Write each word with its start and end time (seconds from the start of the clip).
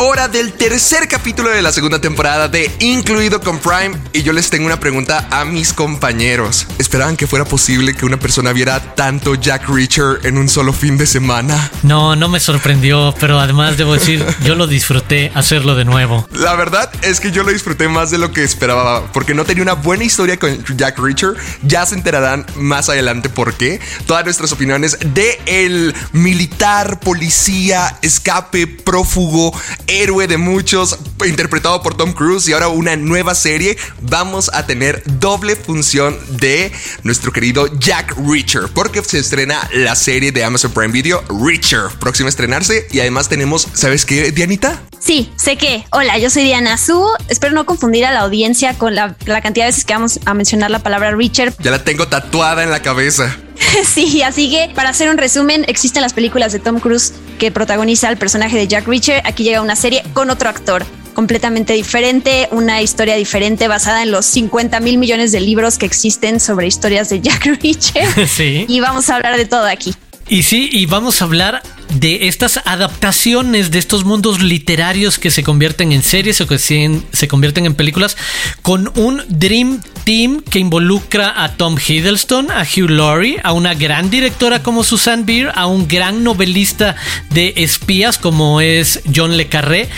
hora 0.00 0.28
del 0.28 0.52
tercer 0.52 1.08
capítulo 1.08 1.50
de 1.50 1.60
la 1.60 1.72
segunda 1.72 2.00
temporada 2.00 2.46
de 2.46 2.70
Incluido 2.78 3.40
con 3.40 3.58
Prime 3.58 3.98
y 4.12 4.22
yo 4.22 4.32
les 4.32 4.48
tengo 4.48 4.66
una 4.66 4.78
pregunta 4.78 5.26
a 5.30 5.44
mis 5.44 5.72
compañeros. 5.72 6.68
¿Esperaban 6.78 7.16
que 7.16 7.26
fuera 7.26 7.44
posible 7.44 7.94
que 7.94 8.06
una 8.06 8.16
persona 8.16 8.52
viera 8.52 8.94
tanto 8.94 9.34
Jack 9.34 9.68
Reacher 9.68 10.20
en 10.22 10.38
un 10.38 10.48
solo 10.48 10.72
fin 10.72 10.96
de 10.96 11.06
semana? 11.06 11.70
No, 11.82 12.14
no 12.14 12.28
me 12.28 12.38
sorprendió, 12.38 13.12
pero 13.18 13.40
además 13.40 13.76
debo 13.76 13.94
decir, 13.94 14.24
yo 14.44 14.54
lo 14.54 14.68
disfruté 14.68 15.32
hacerlo 15.34 15.74
de 15.74 15.84
nuevo. 15.84 16.28
La 16.32 16.54
verdad 16.54 16.90
es 17.02 17.18
que 17.18 17.32
yo 17.32 17.42
lo 17.42 17.50
disfruté 17.50 17.88
más 17.88 18.12
de 18.12 18.18
lo 18.18 18.30
que 18.32 18.44
esperaba 18.44 19.12
porque 19.12 19.34
no 19.34 19.44
tenía 19.44 19.64
una 19.64 19.74
buena 19.74 20.04
historia 20.04 20.38
con 20.38 20.64
Jack 20.76 20.98
Reacher. 21.00 21.34
Ya 21.62 21.84
se 21.86 21.96
enterarán 21.96 22.46
más 22.54 22.88
adelante 22.88 23.28
por 23.28 23.54
qué. 23.54 23.80
Todas 24.06 24.24
nuestras 24.24 24.52
opiniones 24.52 24.96
de 25.00 25.40
el 25.46 25.92
militar, 26.12 27.00
policía, 27.00 27.98
escape, 28.02 28.68
prófugo, 28.68 29.52
héroe 29.88 30.28
de 30.28 30.36
muchos, 30.36 30.98
interpretado 31.26 31.82
por 31.82 31.96
Tom 31.96 32.12
Cruise 32.12 32.46
y 32.48 32.52
ahora 32.52 32.68
una 32.68 32.96
nueva 32.96 33.34
serie, 33.34 33.76
vamos 34.02 34.50
a 34.52 34.66
tener 34.66 35.02
doble 35.04 35.56
función 35.56 36.16
de 36.30 36.70
nuestro 37.02 37.32
querido 37.32 37.66
Jack 37.78 38.14
Reacher, 38.16 38.68
porque 38.74 39.02
se 39.02 39.18
estrena 39.18 39.68
la 39.72 39.96
serie 39.96 40.30
de 40.30 40.44
Amazon 40.44 40.72
Prime 40.72 40.92
Video, 40.92 41.24
Reacher, 41.28 41.88
próxima 41.98 42.28
a 42.28 42.30
estrenarse 42.30 42.86
y 42.90 43.00
además 43.00 43.28
tenemos, 43.28 43.66
¿sabes 43.72 44.04
qué, 44.04 44.30
Dianita? 44.30 44.82
Sí, 45.00 45.32
sé 45.36 45.56
que. 45.56 45.84
Hola, 45.90 46.18
yo 46.18 46.28
soy 46.28 46.42
Diana 46.42 46.76
Su. 46.76 47.02
Espero 47.28 47.54
no 47.54 47.64
confundir 47.64 48.04
a 48.04 48.12
la 48.12 48.20
audiencia 48.20 48.76
con 48.76 48.94
la, 48.94 49.16
la 49.26 49.40
cantidad 49.40 49.64
de 49.64 49.70
veces 49.70 49.84
que 49.84 49.94
vamos 49.94 50.20
a 50.24 50.34
mencionar 50.34 50.70
la 50.70 50.80
palabra 50.80 51.12
Reacher. 51.12 51.54
Ya 51.60 51.70
la 51.70 51.84
tengo 51.84 52.08
tatuada 52.08 52.62
en 52.62 52.70
la 52.70 52.82
cabeza. 52.82 53.36
Sí, 53.84 54.22
así 54.22 54.50
que 54.50 54.72
para 54.74 54.90
hacer 54.90 55.10
un 55.10 55.18
resumen, 55.18 55.64
existen 55.68 56.02
las 56.02 56.12
películas 56.12 56.52
de 56.52 56.58
Tom 56.58 56.80
Cruise 56.80 57.12
que 57.38 57.50
protagoniza 57.50 58.10
el 58.10 58.18
personaje 58.18 58.56
de 58.56 58.68
Jack 58.68 58.86
Reacher. 58.86 59.22
Aquí 59.24 59.44
llega 59.44 59.62
una 59.62 59.76
serie 59.76 60.02
con 60.12 60.30
otro 60.30 60.48
actor 60.48 60.84
completamente 61.14 61.72
diferente, 61.72 62.48
una 62.52 62.80
historia 62.80 63.16
diferente 63.16 63.66
basada 63.66 64.02
en 64.02 64.12
los 64.12 64.24
50 64.26 64.78
mil 64.80 64.98
millones 64.98 65.32
de 65.32 65.40
libros 65.40 65.78
que 65.78 65.86
existen 65.86 66.38
sobre 66.38 66.66
historias 66.66 67.08
de 67.08 67.20
Jack 67.20 67.44
Reacher. 67.62 68.28
Sí. 68.28 68.66
Y 68.68 68.80
vamos 68.80 69.08
a 69.10 69.16
hablar 69.16 69.36
de 69.36 69.46
todo 69.46 69.64
aquí. 69.64 69.94
Y 70.28 70.42
sí, 70.42 70.68
y 70.70 70.84
vamos 70.84 71.20
a 71.20 71.24
hablar 71.24 71.62
de 71.94 72.28
estas 72.28 72.60
adaptaciones 72.66 73.70
de 73.70 73.78
estos 73.78 74.04
mundos 74.04 74.42
literarios 74.42 75.18
que 75.18 75.30
se 75.30 75.42
convierten 75.42 75.92
en 75.92 76.02
series 76.02 76.40
o 76.42 76.46
que 76.46 76.58
se, 76.58 77.28
convierten 77.28 77.64
en 77.64 77.74
películas 77.74 78.16
con 78.60 78.92
un 78.96 79.22
Dream 79.28 79.80
Team 80.04 80.42
que 80.42 80.58
involucra 80.58 81.42
a 81.42 81.56
Tom 81.56 81.76
Hiddleston, 81.78 82.50
a 82.50 82.62
Hugh 82.62 82.90
Laurie, 82.90 83.40
a 83.42 83.52
una 83.54 83.72
gran 83.72 84.10
directora 84.10 84.62
como 84.62 84.84
Susan 84.84 85.24
Beer, 85.24 85.50
a 85.54 85.66
un 85.66 85.88
gran 85.88 86.22
novelista 86.22 86.94
de 87.30 87.54
espías 87.56 88.18
como 88.18 88.60
es 88.60 89.00
John 89.14 89.38
Le 89.38 89.48
Carré, 89.48 89.88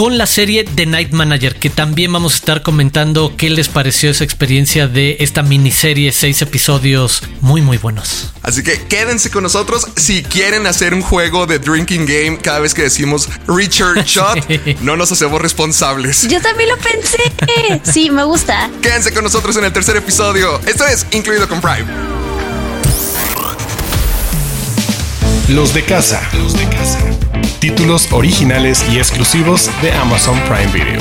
con 0.00 0.16
la 0.16 0.26
serie 0.26 0.64
The 0.64 0.86
Night 0.86 1.10
Manager, 1.12 1.56
que 1.56 1.68
también 1.68 2.10
vamos 2.10 2.32
a 2.32 2.36
estar 2.36 2.62
comentando 2.62 3.34
qué 3.36 3.50
les 3.50 3.68
pareció 3.68 4.10
esa 4.10 4.24
experiencia 4.24 4.88
de 4.88 5.18
esta 5.20 5.42
miniserie, 5.42 6.10
seis 6.10 6.40
episodios 6.40 7.22
muy 7.42 7.60
muy 7.60 7.76
buenos. 7.76 8.32
Así 8.40 8.62
que 8.62 8.80
quédense 8.86 9.30
con 9.30 9.42
nosotros 9.42 9.86
si 9.96 10.22
quieren 10.22 10.66
hacer 10.66 10.94
un 10.94 11.02
juego 11.02 11.46
de 11.46 11.58
drinking 11.58 12.06
game 12.06 12.38
cada 12.38 12.60
vez 12.60 12.72
que 12.72 12.80
decimos 12.80 13.28
Richard 13.46 14.02
Shot, 14.06 14.80
no 14.80 14.96
nos 14.96 15.12
hacemos 15.12 15.38
responsables. 15.38 16.26
Yo 16.28 16.40
también 16.40 16.70
lo 16.70 16.78
pensé. 16.78 17.18
Sí, 17.92 18.08
me 18.08 18.24
gusta. 18.24 18.70
Quédense 18.80 19.12
con 19.12 19.22
nosotros 19.22 19.54
en 19.58 19.64
el 19.64 19.72
tercer 19.72 19.98
episodio. 19.98 20.62
Esto 20.66 20.86
es 20.86 21.06
Incluido 21.10 21.46
con 21.46 21.60
Prime. 21.60 21.84
Los 25.48 25.74
de 25.74 25.84
casa. 25.84 26.26
Los 26.32 26.54
de 26.54 26.66
casa. 26.70 27.09
Títulos 27.60 28.08
originales 28.10 28.82
y 28.90 28.96
exclusivos 28.96 29.70
de 29.82 29.92
Amazon 29.92 30.40
Prime 30.48 30.72
Video. 30.72 31.00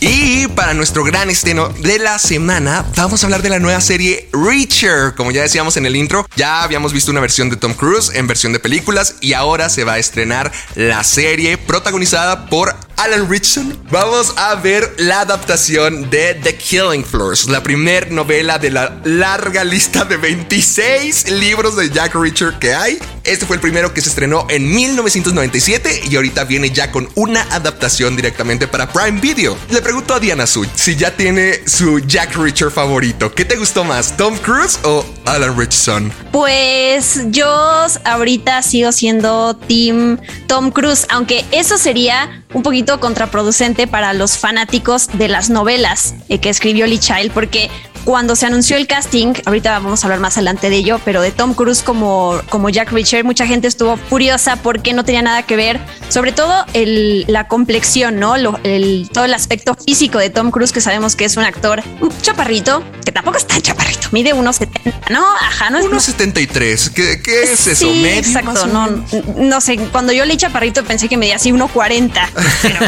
Y 0.00 0.48
para 0.48 0.74
nuestro 0.74 1.04
gran 1.04 1.30
estreno 1.30 1.68
de 1.68 2.00
la 2.00 2.18
semana, 2.18 2.84
vamos 2.96 3.22
a 3.22 3.26
hablar 3.26 3.42
de 3.42 3.50
la 3.50 3.60
nueva 3.60 3.80
serie 3.80 4.28
Reacher. 4.32 5.14
Como 5.14 5.30
ya 5.30 5.42
decíamos 5.42 5.76
en 5.76 5.86
el 5.86 5.94
intro, 5.94 6.26
ya 6.34 6.64
habíamos 6.64 6.92
visto 6.92 7.12
una 7.12 7.20
versión 7.20 7.50
de 7.50 7.56
Tom 7.56 7.74
Cruise 7.74 8.10
en 8.14 8.26
versión 8.26 8.52
de 8.52 8.58
películas 8.58 9.14
y 9.20 9.34
ahora 9.34 9.68
se 9.68 9.84
va 9.84 9.92
a 9.92 9.98
estrenar 9.98 10.50
la 10.74 11.04
serie 11.04 11.56
protagonizada 11.56 12.46
por 12.46 12.74
Alan 13.00 13.30
Richardson. 13.30 13.78
Vamos 13.90 14.34
a 14.36 14.54
ver 14.56 14.92
la 14.98 15.22
adaptación 15.22 16.10
de 16.10 16.34
The 16.34 16.54
Killing 16.54 17.02
Floors, 17.02 17.48
la 17.48 17.62
primer 17.62 18.12
novela 18.12 18.58
de 18.58 18.70
la 18.70 19.00
larga 19.04 19.64
lista 19.64 20.04
de 20.04 20.18
26 20.18 21.30
libros 21.30 21.76
de 21.76 21.88
Jack 21.88 22.14
Reacher 22.14 22.58
que 22.58 22.74
hay. 22.74 22.98
Este 23.24 23.46
fue 23.46 23.56
el 23.56 23.62
primero 23.62 23.94
que 23.94 24.02
se 24.02 24.10
estrenó 24.10 24.46
en 24.50 24.70
1997 24.70 26.02
y 26.10 26.16
ahorita 26.16 26.44
viene 26.44 26.70
ya 26.70 26.90
con 26.90 27.08
una 27.14 27.40
adaptación 27.44 28.16
directamente 28.16 28.68
para 28.68 28.92
Prime 28.92 29.18
Video. 29.18 29.56
Le 29.70 29.80
pregunto 29.80 30.12
a 30.12 30.20
Diana 30.20 30.46
Su 30.46 30.66
si 30.74 30.94
ya 30.94 31.16
tiene 31.16 31.66
su 31.66 32.00
Jack 32.00 32.36
Reacher 32.36 32.70
favorito. 32.70 33.34
¿Qué 33.34 33.46
te 33.46 33.56
gustó 33.56 33.82
más, 33.82 34.14
Tom 34.18 34.36
Cruise 34.36 34.78
o 34.82 35.06
Alan 35.24 35.56
Richardson? 35.56 36.12
Pues 36.32 37.20
yo 37.30 37.48
ahorita 38.04 38.60
sigo 38.62 38.92
siendo 38.92 39.56
Team 39.56 40.18
Tom 40.46 40.70
Cruise, 40.70 41.06
aunque 41.08 41.46
eso 41.50 41.78
sería 41.78 42.39
un 42.52 42.62
poquito 42.62 43.00
contraproducente 43.00 43.86
para 43.86 44.12
los 44.12 44.38
fanáticos 44.38 45.08
de 45.16 45.28
las 45.28 45.50
novelas 45.50 46.14
eh, 46.28 46.38
que 46.38 46.48
escribió 46.48 46.86
Lee 46.86 46.98
Child, 46.98 47.32
porque 47.32 47.70
cuando 48.04 48.34
se 48.36 48.46
anunció 48.46 48.76
el 48.76 48.86
casting, 48.86 49.34
ahorita 49.46 49.78
vamos 49.78 50.02
a 50.02 50.06
hablar 50.06 50.20
más 50.20 50.36
adelante 50.36 50.70
de 50.70 50.76
ello, 50.76 51.00
pero 51.04 51.20
de 51.22 51.30
Tom 51.30 51.54
Cruise 51.54 51.82
como, 51.82 52.40
como 52.48 52.68
Jack 52.70 52.90
Reacher, 52.92 53.24
mucha 53.24 53.46
gente 53.46 53.68
estuvo 53.68 53.96
furiosa 53.96 54.56
porque 54.56 54.92
no 54.92 55.04
tenía 55.04 55.22
nada 55.22 55.42
que 55.42 55.56
ver, 55.56 55.80
sobre 56.08 56.32
todo 56.32 56.64
el, 56.72 57.24
la 57.28 57.46
complexión, 57.48 58.18
¿no? 58.18 58.36
Lo- 58.38 58.58
el, 58.64 59.08
todo 59.12 59.24
el 59.24 59.34
aspecto 59.34 59.74
físico 59.74 60.18
de 60.18 60.30
Tom 60.30 60.50
Cruise, 60.50 60.72
que 60.72 60.80
sabemos 60.80 61.14
que 61.16 61.24
es 61.24 61.36
un 61.36 61.44
actor 61.44 61.82
un 62.00 62.10
chaparrito, 62.22 62.82
que 63.04 63.12
tampoco 63.12 63.36
es 63.36 63.46
tan 63.46 63.60
chaparrito, 63.62 64.08
mide 64.12 64.32
unos 64.32 64.56
70, 64.56 65.10
¿no? 65.10 65.24
Ajá, 65.36 65.70
no 65.70 65.78
es 65.78 65.86
1.73. 65.86 66.90
¿Qué, 66.92 67.20
qué 67.22 67.42
es 67.44 67.66
eso? 67.66 67.86
Sí, 67.86 68.00
¿Medio 68.00 68.16
más 68.16 68.26
exacto. 68.26 68.66
no 69.36 69.60
sé, 69.60 69.76
cuando 69.92 70.12
yo 70.12 70.24
leí 70.24 70.36
chaparrito 70.36 70.84
pensé 70.84 71.08
que 71.08 71.16
medía 71.16 71.36
así 71.36 71.50
1.40, 71.52 72.12
pero 72.62 72.78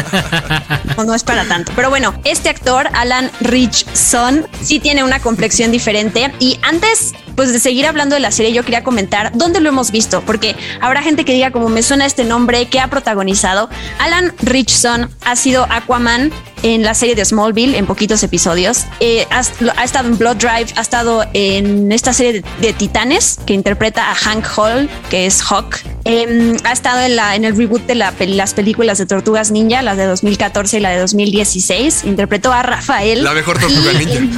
no, 0.97 1.03
no 1.05 1.13
es 1.15 1.23
para 1.23 1.45
tanto. 1.45 1.71
Pero 1.75 1.89
bueno, 1.89 2.13
este 2.23 2.49
actor, 2.49 2.89
Alan 2.93 3.29
Richson, 3.41 4.47
sí 4.61 4.79
tiene 4.79 5.02
una 5.03 5.19
complexión 5.19 5.71
diferente. 5.71 6.31
Y 6.39 6.59
antes, 6.61 7.13
pues 7.35 7.51
de 7.53 7.59
seguir 7.59 7.85
hablando 7.85 8.15
de 8.15 8.21
la 8.21 8.31
serie, 8.31 8.53
yo 8.53 8.63
quería 8.63 8.83
comentar 8.83 9.31
dónde 9.33 9.59
lo 9.59 9.69
hemos 9.69 9.91
visto, 9.91 10.21
porque 10.21 10.55
habrá 10.81 11.01
gente 11.01 11.25
que 11.25 11.33
diga 11.33 11.51
como 11.51 11.69
me 11.69 11.83
suena 11.83 12.05
este 12.05 12.23
nombre, 12.23 12.67
que 12.67 12.79
ha 12.79 12.89
protagonizado. 12.89 13.69
Alan 13.99 14.33
Richson 14.41 15.09
ha 15.23 15.35
sido 15.35 15.65
Aquaman 15.69 16.31
en 16.63 16.81
la 16.83 16.93
serie 16.93 17.15
de 17.15 17.23
Smallville 17.23 17.77
en 17.77 17.85
poquitos 17.85 18.23
episodios. 18.23 18.85
Eh, 18.99 19.27
ha, 19.29 19.43
ha 19.77 19.83
estado 19.83 20.07
en 20.09 20.17
Blood 20.17 20.37
Drive, 20.37 20.67
ha 20.75 20.81
estado 20.81 21.25
en 21.33 21.91
esta 21.91 22.13
serie 22.13 22.41
de, 22.41 22.43
de 22.61 22.73
Titanes 22.73 23.39
que 23.45 23.53
interpreta 23.53 24.09
a 24.09 24.15
Hank 24.15 24.45
Hall, 24.57 24.89
que 25.09 25.25
es 25.25 25.41
Hawk. 25.41 25.81
Eh, 26.05 26.57
ha 26.63 26.71
estado 26.71 27.01
en, 27.01 27.15
la, 27.15 27.35
en 27.35 27.45
el 27.45 27.55
reboot 27.55 27.85
de 27.85 27.95
la 27.95 28.13
las 28.19 28.53
películas 28.53 28.97
de 28.97 29.05
Tortugas 29.05 29.51
Ninja, 29.51 29.81
las 29.81 29.97
de 29.97 30.05
2014 30.05 30.77
y 30.77 30.79
la 30.79 30.89
de 30.91 30.99
2016. 30.99 32.03
Interpretó 32.05 32.51
a 32.51 32.63
Rafael. 32.63 33.23
La 33.23 33.33
mejor 33.33 33.59
tortuga 33.59 33.93
ninja. 33.93 34.19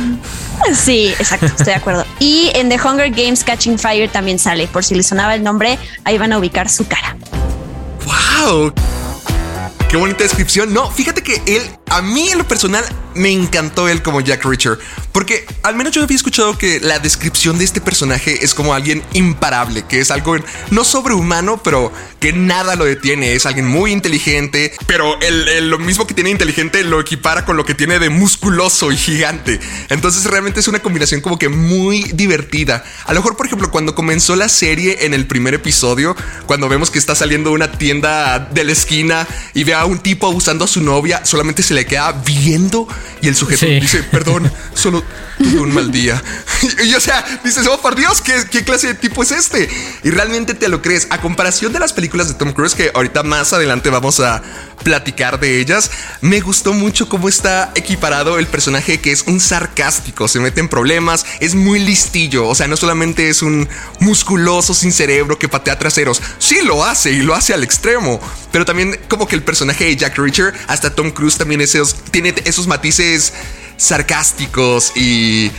Sí, 0.74 1.14
exacto, 1.20 1.48
estoy 1.48 1.66
de 1.66 1.76
acuerdo. 1.76 2.06
Y 2.18 2.50
en 2.56 2.70
The 2.70 2.80
Hunger 2.80 3.12
Games 3.12 3.44
Catching 3.44 3.78
Fire 3.78 4.10
también 4.10 4.40
sale. 4.40 4.68
Por 4.68 4.86
si 4.86 4.96
les 4.96 5.06
sonaba 5.06 5.36
el 5.36 5.44
nombre, 5.44 5.78
ahí 6.06 6.18
van 6.18 6.32
a 6.32 6.40
ubicar 6.40 6.70
su 6.70 6.88
cara. 6.88 7.18
¡Wow! 8.06 8.74
Qué 9.96 10.00
bonita 10.00 10.24
descripción. 10.26 10.74
No, 10.74 10.92
fíjate 10.92 11.24
que 11.24 11.42
él, 11.46 11.62
a 11.90 12.02
mí 12.02 12.28
en 12.28 12.38
lo 12.38 12.44
personal, 12.46 12.84
me 13.16 13.32
encantó 13.32 13.88
él 13.88 14.02
como 14.02 14.22
Jack 14.22 14.46
Reacher. 14.46 14.78
Porque 15.12 15.46
al 15.64 15.76
menos 15.76 15.94
yo 15.94 16.04
había 16.04 16.16
escuchado 16.16 16.58
que 16.58 16.80
la 16.82 17.00
descripción 17.00 17.58
de 17.58 17.64
este 17.64 17.82
personaje 17.82 18.44
es 18.44 18.54
como 18.54 18.74
alguien 18.74 19.02
imparable, 19.14 19.86
que 19.88 20.00
es 20.02 20.12
algo 20.12 20.36
no 20.72 20.84
sobrehumano, 20.84 21.62
pero 21.64 21.92
que 22.20 22.34
nada 22.34 22.76
lo 22.76 22.86
detiene. 22.86 23.34
Es 23.34 23.46
alguien 23.46 23.66
muy 23.68 23.92
inteligente, 23.92 24.74
pero 24.88 25.20
el- 25.22 25.70
lo 25.70 25.80
mismo 25.80 26.06
que 26.06 26.14
tiene 26.14 26.30
inteligente 26.30 26.84
lo 26.84 27.00
equipara 27.00 27.46
con 27.46 27.56
lo 27.58 27.66
que 27.66 27.74
tiene 27.74 27.98
de 28.00 28.10
musculoso 28.10 28.92
y 28.92 28.98
gigante. 28.98 29.60
Entonces 29.90 30.26
realmente 30.26 30.60
es 30.60 30.68
una 30.68 30.80
combinación 30.80 31.22
como 31.22 31.40
que 31.40 31.50
muy 31.50 32.04
divertida. 32.14 32.84
A 33.06 33.14
lo 33.14 33.22
mejor, 33.22 33.38
por 33.38 33.46
ejemplo, 33.46 33.72
cuando 33.72 33.96
comenzó 33.96 34.36
la 34.36 34.50
serie 34.50 35.06
en 35.06 35.14
el 35.14 35.26
primer 35.28 35.54
episodio, 35.54 36.16
cuando 36.46 36.68
vemos 36.68 36.92
que 36.92 37.00
está 37.00 37.16
saliendo 37.16 37.52
una 37.52 37.72
tienda 37.72 38.40
de 38.40 38.64
la 38.66 38.74
esquina 38.74 39.28
y 39.54 39.64
ve 39.64 39.74
a 39.74 39.86
un 39.86 40.00
tipo 40.00 40.28
abusando 40.28 40.66
a 40.66 40.68
su 40.68 40.82
novia, 40.82 41.26
solamente 41.26 41.64
se 41.64 41.74
le 41.74 41.86
queda 41.86 42.12
viendo 42.12 42.88
y 43.22 43.28
el 43.28 43.36
sujeto 43.36 43.66
dice, 43.66 44.04
perdón, 44.04 44.52
solo 44.74 45.04
tuve 45.38 45.60
un 45.62 45.74
mal 45.74 45.92
día. 45.92 46.22
Y, 46.84 46.94
o 46.96 47.00
sea, 47.00 47.24
dices, 47.44 47.68
oh 47.68 47.80
por 47.80 47.96
Dios, 47.96 48.22
¿qué, 48.22 48.34
¿qué, 48.50 48.64
clase 48.64 48.88
de 48.88 48.94
tipo 48.96 49.22
es 49.22 49.32
este? 49.32 49.70
Y 50.04 50.10
realmente 50.10 50.56
te 50.56 50.68
lo 50.68 50.82
crees. 50.82 51.08
A 51.12 51.22
comparación 51.22 51.72
de 51.74 51.80
las 51.80 51.94
películas 51.94 52.28
de 52.28 52.34
Tom 52.34 52.54
Cruise, 52.54 52.74
que 52.74 52.92
ahorita 52.94 53.22
más 53.22 53.54
adelante 53.54 53.90
vamos 53.90 54.20
a 54.20 54.42
platicar 54.84 55.40
de 55.40 55.60
ellas, 55.60 55.92
me 56.22 56.42
gustó 56.42 56.74
mucho 56.74 57.08
cómo 57.10 57.30
está 57.30 57.72
equiparado 57.76 58.40
el 58.40 58.48
personaje 58.48 59.00
que 59.00 59.12
es 59.12 59.24
un 59.28 59.40
sarcástico, 59.40 60.28
se 60.28 60.40
mete 60.40 60.60
en 60.60 60.70
problemas, 60.70 61.26
es 61.40 61.56
muy 61.56 61.80
listillo, 61.80 62.48
o 62.48 62.56
sea, 62.56 62.68
no 62.68 62.78
solamente 62.78 63.30
es 63.30 63.42
un 63.42 63.68
musculoso 64.00 64.74
sin 64.74 64.92
cerebro 64.92 65.40
que 65.40 65.50
patea 65.50 65.80
traseros, 65.80 66.22
sí 66.40 66.62
lo 66.64 66.86
hace 66.86 67.12
y 67.12 67.22
lo 67.22 67.36
hace 67.36 67.54
al 67.54 67.64
extremo, 67.64 68.20
pero 68.52 68.66
también 68.66 69.00
como 69.08 69.28
que 69.28 69.36
el 69.36 69.44
personaje 69.44 69.86
de 69.86 69.96
Jack 69.96 70.18
Reacher, 70.18 70.54
hasta 70.68 70.94
Tom 70.94 71.12
Cruise 71.12 71.38
también 71.38 71.62
esos, 71.62 71.96
tiene 72.12 72.34
esos 72.46 72.68
matices 72.68 72.95
sarcásticos 73.78 74.96
y 74.96 75.52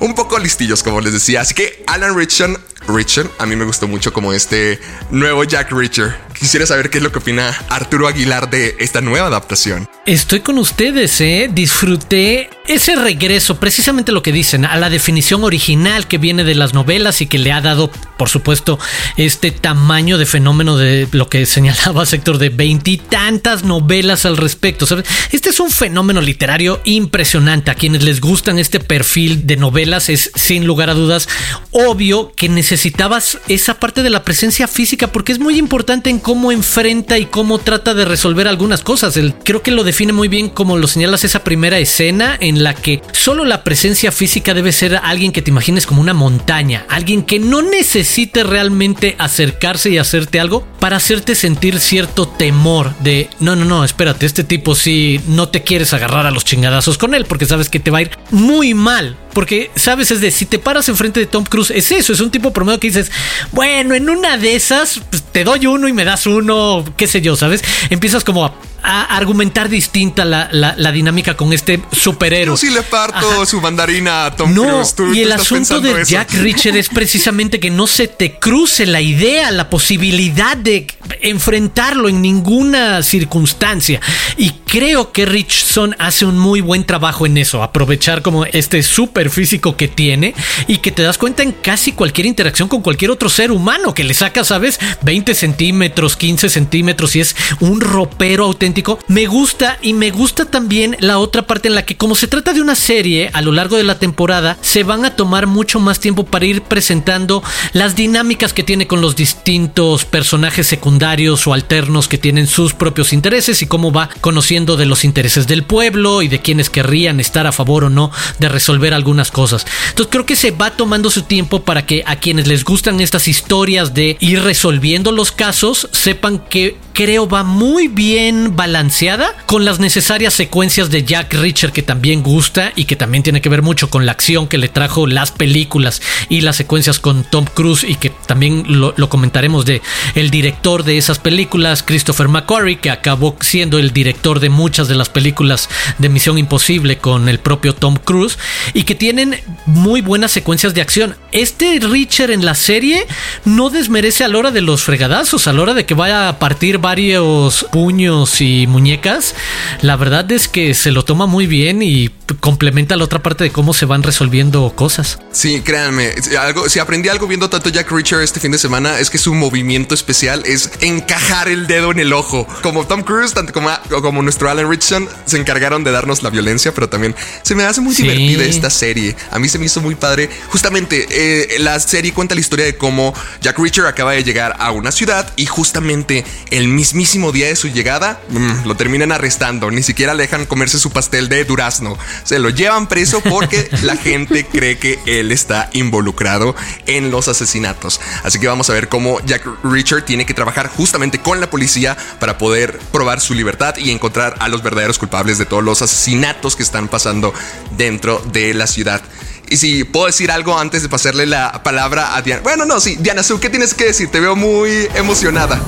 un 0.00 0.14
poco 0.14 0.38
listillos, 0.38 0.82
como 0.82 1.00
les 1.00 1.12
decía. 1.12 1.40
Así 1.40 1.54
que 1.54 1.82
Alan 1.86 2.16
Richardson, 2.16 2.58
Richard, 2.88 3.30
a 3.38 3.46
mí 3.46 3.56
me 3.56 3.64
gustó 3.64 3.86
mucho 3.86 4.12
como 4.12 4.32
este 4.32 4.80
nuevo 5.10 5.44
Jack 5.44 5.70
Reacher. 5.72 6.16
Quisiera 6.38 6.66
saber 6.66 6.90
qué 6.90 6.98
es 6.98 7.04
lo 7.04 7.12
que 7.12 7.18
opina 7.18 7.56
Arturo 7.68 8.08
Aguilar 8.08 8.48
de 8.48 8.76
esta 8.78 9.00
nueva 9.00 9.26
adaptación. 9.26 9.88
Estoy 10.06 10.40
con 10.40 10.56
ustedes, 10.58 11.20
¿eh? 11.20 11.50
Disfruté 11.52 12.48
ese 12.66 12.96
regreso, 12.96 13.58
precisamente 13.58 14.12
lo 14.12 14.22
que 14.22 14.32
dicen, 14.32 14.64
a 14.64 14.76
la 14.76 14.88
definición 14.88 15.44
original 15.44 16.06
que 16.06 16.18
viene 16.18 16.44
de 16.44 16.54
las 16.54 16.74
novelas 16.74 17.20
y 17.20 17.26
que 17.26 17.38
le 17.38 17.52
ha 17.52 17.60
dado, 17.60 17.90
por 18.16 18.28
supuesto, 18.28 18.78
este 19.16 19.50
tamaño 19.50 20.16
de 20.16 20.26
fenómeno 20.26 20.76
de 20.76 21.08
lo 21.12 21.28
que 21.28 21.44
señalaba 21.44 22.06
sector 22.06 22.38
de 22.38 22.48
veintitantas 22.50 23.64
novelas 23.64 24.24
al 24.24 24.36
respecto. 24.36 24.86
Este 25.32 25.50
es 25.50 25.60
un 25.60 25.70
fenómeno 25.70 26.20
literario 26.20 26.80
impresionante. 26.84 27.70
A 27.70 27.74
quienes 27.74 28.02
les 28.02 28.20
gustan 28.20 28.58
este 28.58 28.80
perfil 28.80 29.46
de 29.46 29.56
novelas 29.56 30.08
es 30.08 30.30
sin 30.34 30.66
lugar 30.66 30.88
a 30.88 30.94
dudas 30.94 31.28
obvio 31.70 32.32
que 32.34 32.48
necesitabas 32.78 33.38
esa 33.48 33.74
parte 33.80 34.04
de 34.04 34.10
la 34.10 34.22
presencia 34.22 34.68
física 34.68 35.08
porque 35.08 35.32
es 35.32 35.40
muy 35.40 35.58
importante 35.58 36.10
en 36.10 36.20
cómo 36.20 36.52
enfrenta 36.52 37.18
y 37.18 37.26
cómo 37.26 37.58
trata 37.58 37.92
de 37.92 38.04
resolver 38.04 38.46
algunas 38.46 38.82
cosas. 38.82 39.18
Creo 39.42 39.64
que 39.64 39.72
lo 39.72 39.82
define 39.82 40.12
muy 40.12 40.28
bien 40.28 40.48
como 40.48 40.78
lo 40.78 40.86
señalas 40.86 41.24
esa 41.24 41.42
primera 41.42 41.80
escena 41.80 42.36
en 42.38 42.62
la 42.62 42.74
que 42.74 43.02
solo 43.10 43.44
la 43.44 43.64
presencia 43.64 44.12
física 44.12 44.54
debe 44.54 44.70
ser 44.70 44.94
alguien 44.94 45.32
que 45.32 45.42
te 45.42 45.50
imagines 45.50 45.86
como 45.86 46.00
una 46.00 46.14
montaña, 46.14 46.86
alguien 46.88 47.24
que 47.24 47.40
no 47.40 47.62
necesite 47.62 48.44
realmente 48.44 49.16
acercarse 49.18 49.90
y 49.90 49.98
hacerte 49.98 50.38
algo 50.38 50.64
para 50.78 50.98
hacerte 50.98 51.34
sentir 51.34 51.80
cierto 51.80 52.28
temor 52.28 52.94
de 53.00 53.28
no, 53.40 53.56
no, 53.56 53.64
no, 53.64 53.82
espérate, 53.82 54.24
este 54.24 54.44
tipo 54.44 54.76
sí 54.76 55.20
no 55.26 55.48
te 55.48 55.64
quieres 55.64 55.94
agarrar 55.94 56.26
a 56.26 56.30
los 56.30 56.44
chingadazos 56.44 56.96
con 56.96 57.16
él 57.16 57.24
porque 57.24 57.46
sabes 57.46 57.70
que 57.70 57.80
te 57.80 57.90
va 57.90 57.98
a 57.98 58.02
ir 58.02 58.10
muy 58.30 58.72
mal. 58.74 59.16
Porque, 59.38 59.70
¿sabes? 59.76 60.10
Es 60.10 60.20
de, 60.20 60.32
si 60.32 60.46
te 60.46 60.58
paras 60.58 60.88
enfrente 60.88 61.20
de 61.20 61.26
Tom 61.26 61.44
Cruise, 61.44 61.70
es 61.70 61.92
eso, 61.92 62.12
es 62.12 62.18
un 62.18 62.28
tipo 62.28 62.52
promedio 62.52 62.80
que 62.80 62.88
dices, 62.88 63.12
bueno, 63.52 63.94
en 63.94 64.10
una 64.10 64.36
de 64.36 64.56
esas, 64.56 65.00
pues, 65.10 65.22
te 65.22 65.44
doy 65.44 65.64
uno 65.68 65.86
y 65.86 65.92
me 65.92 66.04
das 66.04 66.26
uno, 66.26 66.84
qué 66.96 67.06
sé 67.06 67.20
yo, 67.20 67.36
¿sabes? 67.36 67.62
Empiezas 67.88 68.24
como 68.24 68.46
a 68.46 68.52
a 68.82 69.16
argumentar 69.16 69.68
distinta 69.68 70.24
la, 70.24 70.48
la, 70.52 70.92
dinámica 70.92 71.36
con 71.36 71.52
este 71.52 71.82
superhéroe. 71.92 72.54
Yo 72.54 72.56
sí 72.56 72.70
le 72.70 72.82
parto 72.82 73.44
su 73.44 73.60
mandarina 73.60 74.26
a 74.26 74.36
Tom 74.36 74.54
no, 74.54 74.82
y 75.12 75.20
el 75.20 75.32
asunto 75.32 75.80
de 75.80 76.04
Jack 76.04 76.32
Richard 76.34 76.76
es 76.76 76.88
precisamente 76.88 77.60
que 77.60 77.70
no 77.70 77.86
se 77.86 78.08
te 78.08 78.38
cruce 78.38 78.86
la 78.86 79.00
idea, 79.00 79.50
la 79.50 79.68
posibilidad 79.68 80.56
de 80.56 80.86
enfrentarlo 81.22 82.08
en 82.08 82.22
ninguna 82.22 83.02
circunstancia. 83.02 84.00
Y 84.36 84.50
creo 84.66 85.12
que 85.12 85.26
Richson 85.26 85.96
hace 85.98 86.24
un 86.24 86.38
muy 86.38 86.60
buen 86.60 86.84
trabajo 86.84 87.26
en 87.26 87.36
eso, 87.36 87.62
aprovechar 87.62 88.22
como 88.22 88.44
este 88.46 88.82
super 88.82 89.30
físico 89.30 89.76
que 89.76 89.88
tiene 89.88 90.34
y 90.66 90.78
que 90.78 90.92
te 90.92 91.02
das 91.02 91.18
cuenta 91.18 91.42
en 91.42 91.52
casi 91.52 91.92
cualquier 91.92 92.26
interacción 92.26 92.68
con 92.68 92.82
cualquier 92.82 93.10
otro 93.10 93.28
ser 93.28 93.50
humano 93.50 93.94
que 93.94 94.04
le 94.04 94.14
saca, 94.14 94.44
¿sabes? 94.44 94.78
20 95.02 95.34
centímetros, 95.34 96.16
15 96.16 96.48
centímetros 96.48 97.16
y 97.16 97.20
es 97.20 97.36
un 97.60 97.80
ropero 97.80 98.44
auténtico 98.44 98.67
me 99.08 99.26
gusta 99.26 99.78
y 99.82 99.92
me 99.92 100.10
gusta 100.10 100.44
también 100.44 100.96
la 101.00 101.18
otra 101.18 101.42
parte 101.42 101.68
en 101.68 101.74
la 101.74 101.84
que 101.84 101.96
como 101.96 102.14
se 102.14 102.26
trata 102.26 102.52
de 102.52 102.60
una 102.60 102.74
serie 102.74 103.30
a 103.32 103.42
lo 103.42 103.52
largo 103.52 103.76
de 103.76 103.84
la 103.84 103.98
temporada, 103.98 104.56
se 104.60 104.82
van 104.82 105.04
a 105.04 105.16
tomar 105.16 105.46
mucho 105.46 105.80
más 105.80 106.00
tiempo 106.00 106.24
para 106.24 106.46
ir 106.46 106.62
presentando 106.62 107.42
las 107.72 107.96
dinámicas 107.96 108.52
que 108.52 108.62
tiene 108.62 108.86
con 108.86 109.00
los 109.00 109.16
distintos 109.16 110.04
personajes 110.04 110.66
secundarios 110.66 111.46
o 111.46 111.54
alternos 111.54 112.08
que 112.08 112.18
tienen 112.18 112.46
sus 112.46 112.74
propios 112.74 113.12
intereses 113.12 113.62
y 113.62 113.66
cómo 113.66 113.92
va 113.92 114.08
conociendo 114.20 114.76
de 114.76 114.86
los 114.86 115.04
intereses 115.04 115.46
del 115.46 115.64
pueblo 115.64 116.22
y 116.22 116.28
de 116.28 116.40
quienes 116.40 116.70
querrían 116.70 117.20
estar 117.20 117.46
a 117.46 117.52
favor 117.52 117.84
o 117.84 117.90
no 117.90 118.10
de 118.38 118.48
resolver 118.48 118.94
algunas 118.94 119.30
cosas. 119.30 119.66
Entonces 119.90 120.10
creo 120.10 120.26
que 120.26 120.36
se 120.36 120.50
va 120.50 120.70
tomando 120.70 121.10
su 121.10 121.22
tiempo 121.22 121.62
para 121.62 121.86
que 121.86 122.02
a 122.06 122.16
quienes 122.16 122.46
les 122.46 122.64
gustan 122.64 123.00
estas 123.00 123.28
historias 123.28 123.94
de 123.94 124.16
ir 124.20 124.42
resolviendo 124.42 125.12
los 125.12 125.32
casos 125.32 125.88
sepan 125.92 126.38
que 126.38 126.76
creo 126.98 127.28
va 127.28 127.44
muy 127.44 127.86
bien 127.86 128.56
balanceada 128.56 129.32
con 129.46 129.64
las 129.64 129.78
necesarias 129.78 130.34
secuencias 130.34 130.90
de 130.90 131.04
Jack 131.04 131.32
Richard 131.34 131.70
que 131.70 131.84
también 131.84 132.24
gusta 132.24 132.72
y 132.74 132.86
que 132.86 132.96
también 132.96 133.22
tiene 133.22 133.40
que 133.40 133.48
ver 133.48 133.62
mucho 133.62 133.88
con 133.88 134.04
la 134.04 134.10
acción 134.10 134.48
que 134.48 134.58
le 134.58 134.68
trajo 134.68 135.06
las 135.06 135.30
películas 135.30 136.02
y 136.28 136.40
las 136.40 136.56
secuencias 136.56 136.98
con 136.98 137.22
Tom 137.22 137.44
Cruise 137.54 137.84
y 137.84 137.94
que 137.94 138.10
también 138.10 138.64
lo, 138.66 139.08
comentaremos 139.08 139.64
de 139.64 139.80
el 140.16 140.30
director 140.30 140.82
de 140.82 140.98
esas 140.98 141.20
películas, 141.20 141.84
Christopher 141.84 142.26
McQuarrie, 142.26 142.80
que 142.80 142.90
acabó 142.90 143.36
siendo 143.38 143.78
el 143.78 143.92
director 143.92 144.40
de 144.40 144.48
muchas 144.48 144.88
de 144.88 144.96
las 144.96 145.08
películas 145.08 145.68
de 145.98 146.08
Misión 146.08 146.36
Imposible 146.36 146.98
con 146.98 147.28
el 147.28 147.38
propio 147.38 147.76
Tom 147.76 147.94
Cruise 147.94 148.38
y 148.74 148.82
que 148.82 148.96
tienen 148.96 149.40
muy 149.66 150.00
buenas 150.00 150.32
secuencias 150.32 150.74
de 150.74 150.80
acción. 150.80 151.14
Este 151.30 151.78
Richard 151.78 152.32
en 152.32 152.44
la 152.44 152.56
serie 152.56 153.06
no 153.44 153.70
desmerece 153.70 154.24
a 154.24 154.28
la 154.28 154.38
hora 154.38 154.50
de 154.50 154.62
los 154.62 154.82
fregadazos, 154.82 155.46
a 155.46 155.52
la 155.52 155.62
hora 155.62 155.74
de 155.74 155.86
que 155.86 155.94
vaya 155.94 156.28
a 156.28 156.40
partir 156.40 156.78
varios 156.88 157.66
puños 157.70 158.40
y 158.40 158.66
muñecas, 158.66 159.34
la 159.82 159.96
verdad 159.96 160.32
es 160.32 160.48
que 160.48 160.72
se 160.72 160.90
lo 160.90 161.04
toma 161.04 161.26
muy 161.26 161.46
bien 161.46 161.82
y 161.82 162.08
complementa 162.40 162.96
la 162.96 163.04
otra 163.04 163.22
parte 163.22 163.44
de 163.44 163.50
cómo 163.50 163.74
se 163.74 163.84
van 163.84 164.02
resolviendo 164.02 164.72
cosas. 164.74 165.18
Sí, 165.30 165.60
créanme, 165.60 166.14
algo, 166.40 166.66
si 166.70 166.78
aprendí 166.78 167.10
algo 167.10 167.26
viendo 167.26 167.50
tanto 167.50 167.68
Jack 167.68 167.90
Reacher 167.90 168.22
este 168.22 168.40
fin 168.40 168.52
de 168.52 168.58
semana 168.58 169.00
es 169.00 169.10
que 169.10 169.18
su 169.18 169.34
movimiento 169.34 169.94
especial 169.94 170.42
es 170.46 170.70
encajar 170.80 171.48
el 171.48 171.66
dedo 171.66 171.90
en 171.90 171.98
el 171.98 172.14
ojo. 172.14 172.46
Como 172.62 172.86
Tom 172.86 173.02
Cruise, 173.02 173.34
tanto 173.34 173.52
como, 173.52 173.68
como 174.00 174.22
nuestro 174.22 174.48
Alan 174.48 174.70
Richardson 174.70 175.10
se 175.26 175.36
encargaron 175.36 175.84
de 175.84 175.90
darnos 175.90 176.22
la 176.22 176.30
violencia, 176.30 176.72
pero 176.72 176.88
también 176.88 177.14
se 177.42 177.54
me 177.54 177.64
hace 177.64 177.82
muy 177.82 177.94
divertida 177.94 178.44
esta 178.44 178.70
serie. 178.70 179.14
A 179.30 179.38
mí 179.38 179.50
se 179.50 179.58
me 179.58 179.66
hizo 179.66 179.82
muy 179.82 179.94
padre. 179.94 180.30
Justamente, 180.48 181.06
eh, 181.10 181.58
la 181.58 181.78
serie 181.80 182.14
cuenta 182.14 182.34
la 182.34 182.40
historia 182.40 182.64
de 182.64 182.78
cómo 182.78 183.12
Jack 183.42 183.58
Reacher 183.58 183.84
acaba 183.84 184.12
de 184.12 184.24
llegar 184.24 184.56
a 184.58 184.70
una 184.70 184.90
ciudad 184.90 185.30
y 185.36 185.44
justamente 185.44 186.24
el 186.50 186.77
mismísimo 186.78 187.32
día 187.32 187.48
de 187.48 187.56
su 187.56 187.66
llegada 187.66 188.20
mm, 188.28 188.64
lo 188.64 188.76
terminan 188.76 189.10
arrestando. 189.10 189.68
Ni 189.68 189.82
siquiera 189.82 190.14
le 190.14 190.22
dejan 190.22 190.46
comerse 190.46 190.78
su 190.78 190.92
pastel 190.92 191.28
de 191.28 191.44
durazno. 191.44 191.98
Se 192.22 192.38
lo 192.38 192.50
llevan 192.50 192.86
preso 192.86 193.20
porque 193.20 193.68
la 193.82 193.96
gente 193.96 194.46
cree 194.46 194.78
que 194.78 195.00
él 195.04 195.32
está 195.32 195.70
involucrado 195.72 196.54
en 196.86 197.10
los 197.10 197.26
asesinatos. 197.26 198.00
Así 198.22 198.38
que 198.38 198.46
vamos 198.46 198.70
a 198.70 198.74
ver 198.74 198.88
cómo 198.88 199.18
Jack 199.26 199.44
Richard 199.64 200.04
tiene 200.04 200.24
que 200.24 200.34
trabajar 200.34 200.68
justamente 200.68 201.18
con 201.18 201.40
la 201.40 201.50
policía 201.50 201.96
para 202.20 202.38
poder 202.38 202.78
probar 202.92 203.20
su 203.20 203.34
libertad 203.34 203.74
y 203.76 203.90
encontrar 203.90 204.36
a 204.38 204.46
los 204.46 204.62
verdaderos 204.62 204.98
culpables 204.98 205.36
de 205.36 205.46
todos 205.46 205.64
los 205.64 205.82
asesinatos 205.82 206.54
que 206.54 206.62
están 206.62 206.86
pasando 206.86 207.34
dentro 207.76 208.22
de 208.32 208.54
la 208.54 208.68
ciudad. 208.68 209.02
Y 209.50 209.56
si 209.56 209.82
puedo 209.82 210.06
decir 210.06 210.30
algo 210.30 210.56
antes 210.56 210.82
de 210.82 210.88
pasarle 210.88 211.26
la 211.26 211.64
palabra 211.64 212.14
a 212.14 212.22
Diana. 212.22 212.42
Bueno, 212.42 212.66
no, 212.66 212.78
sí, 212.78 212.96
Diana 213.00 213.24
Su, 213.24 213.40
¿qué 213.40 213.50
tienes 213.50 213.74
que 213.74 213.86
decir? 213.86 214.10
Te 214.12 214.20
veo 214.20 214.36
muy 214.36 214.88
emocionada. 214.94 215.60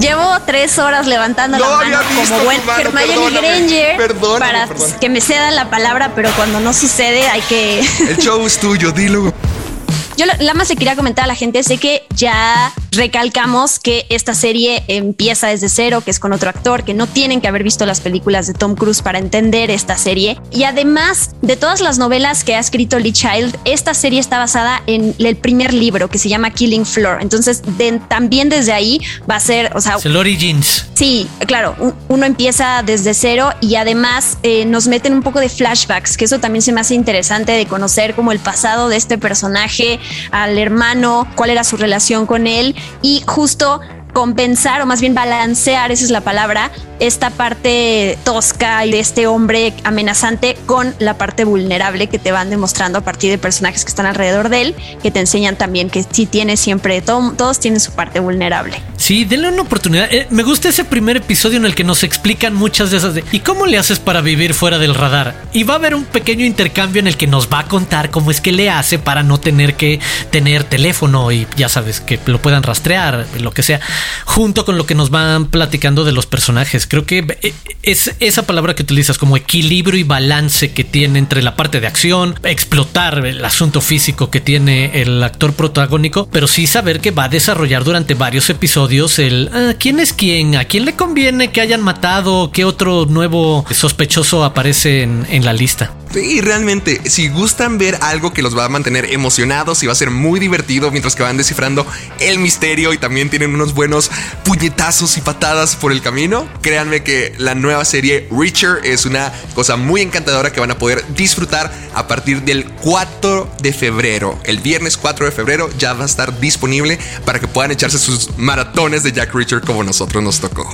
Llevo 0.00 0.40
tres 0.44 0.78
horas 0.78 1.06
levantando 1.06 1.58
la 1.58 1.68
mano 1.68 1.98
como 2.26 2.44
buen 2.44 2.60
Hermione 2.68 3.30
Granger 3.30 4.16
para 4.38 4.68
que 5.00 5.08
me 5.08 5.20
cedan 5.20 5.54
la 5.54 5.70
palabra, 5.70 6.12
pero 6.16 6.30
cuando 6.32 6.58
no 6.60 6.72
sucede 6.72 7.28
hay 7.28 7.40
que... 7.42 7.80
El 7.80 8.16
show 8.18 8.44
es 8.44 8.58
tuyo, 8.58 8.90
dilo. 8.90 9.32
Yo 10.16 10.26
la 10.38 10.54
más 10.54 10.68
le 10.68 10.76
quería 10.76 10.96
comentar 10.96 11.24
a 11.24 11.28
la 11.28 11.34
gente, 11.34 11.62
sé 11.62 11.78
que 11.78 12.06
ya 12.14 12.72
recalcamos 12.96 13.78
que 13.78 14.06
esta 14.08 14.34
serie 14.34 14.84
empieza 14.88 15.48
desde 15.48 15.68
cero, 15.68 16.02
que 16.04 16.10
es 16.10 16.18
con 16.18 16.32
otro 16.32 16.50
actor, 16.50 16.84
que 16.84 16.94
no 16.94 17.06
tienen 17.06 17.40
que 17.40 17.48
haber 17.48 17.62
visto 17.62 17.86
las 17.86 18.00
películas 18.00 18.46
de 18.46 18.54
Tom 18.54 18.74
Cruise 18.74 19.02
para 19.02 19.18
entender 19.18 19.70
esta 19.70 19.96
serie. 19.96 20.38
Y 20.50 20.64
además 20.64 21.30
de 21.42 21.56
todas 21.56 21.80
las 21.80 21.98
novelas 21.98 22.44
que 22.44 22.54
ha 22.54 22.58
escrito 22.58 22.98
Lee 22.98 23.12
Child, 23.12 23.56
esta 23.64 23.94
serie 23.94 24.20
está 24.20 24.38
basada 24.38 24.82
en 24.86 25.14
el 25.18 25.36
primer 25.36 25.72
libro 25.72 26.08
que 26.08 26.18
se 26.18 26.28
llama 26.28 26.50
Killing 26.50 26.86
Floor. 26.86 27.18
Entonces, 27.20 27.62
también 28.08 28.48
desde 28.48 28.72
ahí 28.72 29.00
va 29.28 29.36
a 29.36 29.40
ser, 29.40 29.70
o 29.74 29.80
sea... 29.80 29.96
el 30.02 30.16
Origins. 30.16 30.86
Sí, 30.94 31.28
claro, 31.46 31.74
uno 32.08 32.24
empieza 32.24 32.82
desde 32.84 33.14
cero 33.14 33.50
y 33.60 33.74
además 33.76 34.38
eh, 34.42 34.64
nos 34.64 34.86
meten 34.86 35.12
un 35.12 35.22
poco 35.22 35.40
de 35.40 35.48
flashbacks, 35.48 36.16
que 36.16 36.24
eso 36.24 36.38
también 36.38 36.62
se 36.62 36.72
me 36.72 36.80
hace 36.80 36.94
interesante 36.94 37.52
de 37.52 37.66
conocer 37.66 38.14
como 38.14 38.32
el 38.32 38.38
pasado 38.38 38.88
de 38.88 38.96
este 38.96 39.18
personaje, 39.18 39.98
al 40.30 40.58
hermano, 40.58 41.26
cuál 41.34 41.50
era 41.50 41.64
su 41.64 41.76
relación 41.76 42.26
con 42.26 42.46
él 42.46 42.74
y 43.02 43.22
justo 43.26 43.80
compensar 44.14 44.80
o 44.80 44.86
más 44.86 45.02
bien 45.02 45.14
balancear, 45.14 45.92
esa 45.92 46.04
es 46.04 46.10
la 46.10 46.22
palabra, 46.22 46.70
esta 47.00 47.28
parte 47.28 48.16
tosca 48.24 48.86
y 48.86 48.92
de 48.92 49.00
este 49.00 49.26
hombre 49.26 49.74
amenazante 49.84 50.56
con 50.64 50.94
la 51.00 51.18
parte 51.18 51.44
vulnerable 51.44 52.06
que 52.06 52.18
te 52.18 52.32
van 52.32 52.48
demostrando 52.48 53.00
a 53.00 53.02
partir 53.02 53.30
de 53.30 53.36
personajes 53.36 53.84
que 53.84 53.90
están 53.90 54.06
alrededor 54.06 54.48
de 54.48 54.62
él, 54.62 54.74
que 55.02 55.10
te 55.10 55.20
enseñan 55.20 55.56
también 55.56 55.90
que 55.90 56.02
sí 56.08 56.24
tiene 56.24 56.56
siempre, 56.56 57.02
todos 57.02 57.60
tienen 57.60 57.80
su 57.80 57.92
parte 57.92 58.20
vulnerable. 58.20 58.80
Sí, 58.96 59.24
denle 59.24 59.48
una 59.48 59.62
oportunidad. 59.62 60.10
Eh, 60.10 60.26
me 60.30 60.42
gusta 60.42 60.68
ese 60.68 60.84
primer 60.84 61.18
episodio 61.18 61.58
en 61.58 61.66
el 61.66 61.74
que 61.74 61.84
nos 61.84 62.04
explican 62.04 62.54
muchas 62.54 62.90
de 62.90 62.96
esas 62.96 63.14
de 63.14 63.24
¿y 63.32 63.40
cómo 63.40 63.66
le 63.66 63.76
haces 63.76 63.98
para 63.98 64.20
vivir 64.20 64.54
fuera 64.54 64.78
del 64.78 64.94
radar? 64.94 65.34
Y 65.52 65.64
va 65.64 65.74
a 65.74 65.76
haber 65.76 65.94
un 65.94 66.04
pequeño 66.04 66.46
intercambio 66.46 67.00
en 67.00 67.08
el 67.08 67.16
que 67.16 67.26
nos 67.26 67.48
va 67.52 67.58
a 67.58 67.64
contar 67.64 68.10
cómo 68.10 68.30
es 68.30 68.40
que 68.40 68.52
le 68.52 68.70
hace 68.70 68.98
para 68.98 69.22
no 69.22 69.38
tener 69.38 69.74
que 69.74 69.98
tener 70.30 70.64
teléfono 70.64 71.32
y 71.32 71.46
ya 71.56 71.68
sabes, 71.68 72.00
que 72.00 72.18
lo 72.26 72.40
puedan 72.40 72.62
rastrear, 72.62 73.26
lo 73.40 73.50
que 73.50 73.62
sea, 73.62 73.80
junto 74.24 74.64
con 74.64 74.78
lo 74.78 74.86
que 74.86 74.94
nos 74.94 75.10
van 75.10 75.46
platicando 75.46 76.04
de 76.04 76.12
los 76.12 76.26
personajes. 76.26 76.86
Creo 76.86 77.06
que 77.06 77.24
eh, 77.42 77.54
es 77.82 78.14
esa 78.20 78.46
palabra 78.46 78.74
que 78.74 78.82
utilizas 78.82 79.18
como 79.18 79.36
equilibrio 79.36 79.98
y 79.98 80.02
balance 80.02 80.72
que 80.72 80.84
tiene 80.84 81.18
entre 81.18 81.42
la 81.42 81.56
parte 81.56 81.80
de 81.80 81.86
acción, 81.86 82.38
explotar 82.42 83.24
el 83.26 83.44
asunto 83.44 83.80
físico 83.80 84.30
que 84.30 84.40
tiene 84.40 85.02
el 85.02 85.22
actor 85.22 85.54
protagónico, 85.54 86.28
pero 86.30 86.46
sí 86.46 86.66
saber 86.66 87.00
que 87.00 87.10
va 87.10 87.24
a 87.24 87.28
desarrollar 87.28 87.84
durante 87.84 88.14
varios 88.14 88.50
episodios 88.50 89.18
el 89.18 89.50
ah, 89.52 89.74
quién 89.78 90.00
es 90.00 90.12
quién, 90.12 90.56
a 90.56 90.64
quién 90.64 90.84
le 90.84 90.94
conviene 90.94 91.50
que 91.50 91.60
hayan 91.60 91.82
matado, 91.82 92.50
qué 92.52 92.64
otro 92.64 93.06
nuevo 93.06 93.64
sospechoso 93.70 94.44
aparece 94.44 95.02
en, 95.02 95.26
en 95.30 95.44
la 95.44 95.52
lista. 95.52 95.92
Y 96.20 96.40
realmente, 96.40 97.00
si 97.08 97.28
gustan 97.28 97.78
ver 97.78 97.98
algo 98.00 98.32
que 98.32 98.42
los 98.42 98.56
va 98.56 98.64
a 98.64 98.68
mantener 98.68 99.12
emocionados 99.12 99.82
y 99.82 99.86
va 99.86 99.92
a 99.92 99.96
ser 99.96 100.10
muy 100.10 100.38
divertido 100.38 100.90
mientras 100.90 101.14
que 101.14 101.22
van 101.22 101.36
descifrando 101.36 101.86
el 102.20 102.38
misterio 102.38 102.92
y 102.92 102.98
también 102.98 103.30
tienen 103.30 103.54
unos 103.54 103.74
buenos 103.74 104.10
puñetazos 104.44 105.16
y 105.16 105.20
patadas 105.20 105.76
por 105.76 105.92
el 105.92 106.02
camino, 106.02 106.48
créanme 106.62 107.02
que 107.02 107.34
la 107.38 107.54
nueva 107.54 107.84
serie 107.84 108.28
Reacher 108.30 108.80
es 108.84 109.06
una 109.06 109.32
cosa 109.54 109.76
muy 109.76 110.02
encantadora 110.02 110.52
que 110.52 110.60
van 110.60 110.70
a 110.70 110.78
poder 110.78 111.04
disfrutar 111.14 111.72
a 111.94 112.06
partir 112.06 112.42
del 112.42 112.64
4 112.66 113.50
de 113.60 113.72
febrero. 113.72 114.38
El 114.44 114.58
viernes 114.58 114.96
4 114.96 115.26
de 115.26 115.32
febrero 115.32 115.70
ya 115.78 115.94
va 115.94 116.04
a 116.04 116.06
estar 116.06 116.38
disponible 116.40 116.98
para 117.24 117.40
que 117.40 117.48
puedan 117.48 117.70
echarse 117.70 117.98
sus 117.98 118.36
maratones 118.36 119.02
de 119.02 119.12
Jack 119.12 119.34
Reacher 119.34 119.60
como 119.60 119.82
nosotros 119.82 120.22
nos 120.22 120.40
tocó. 120.40 120.70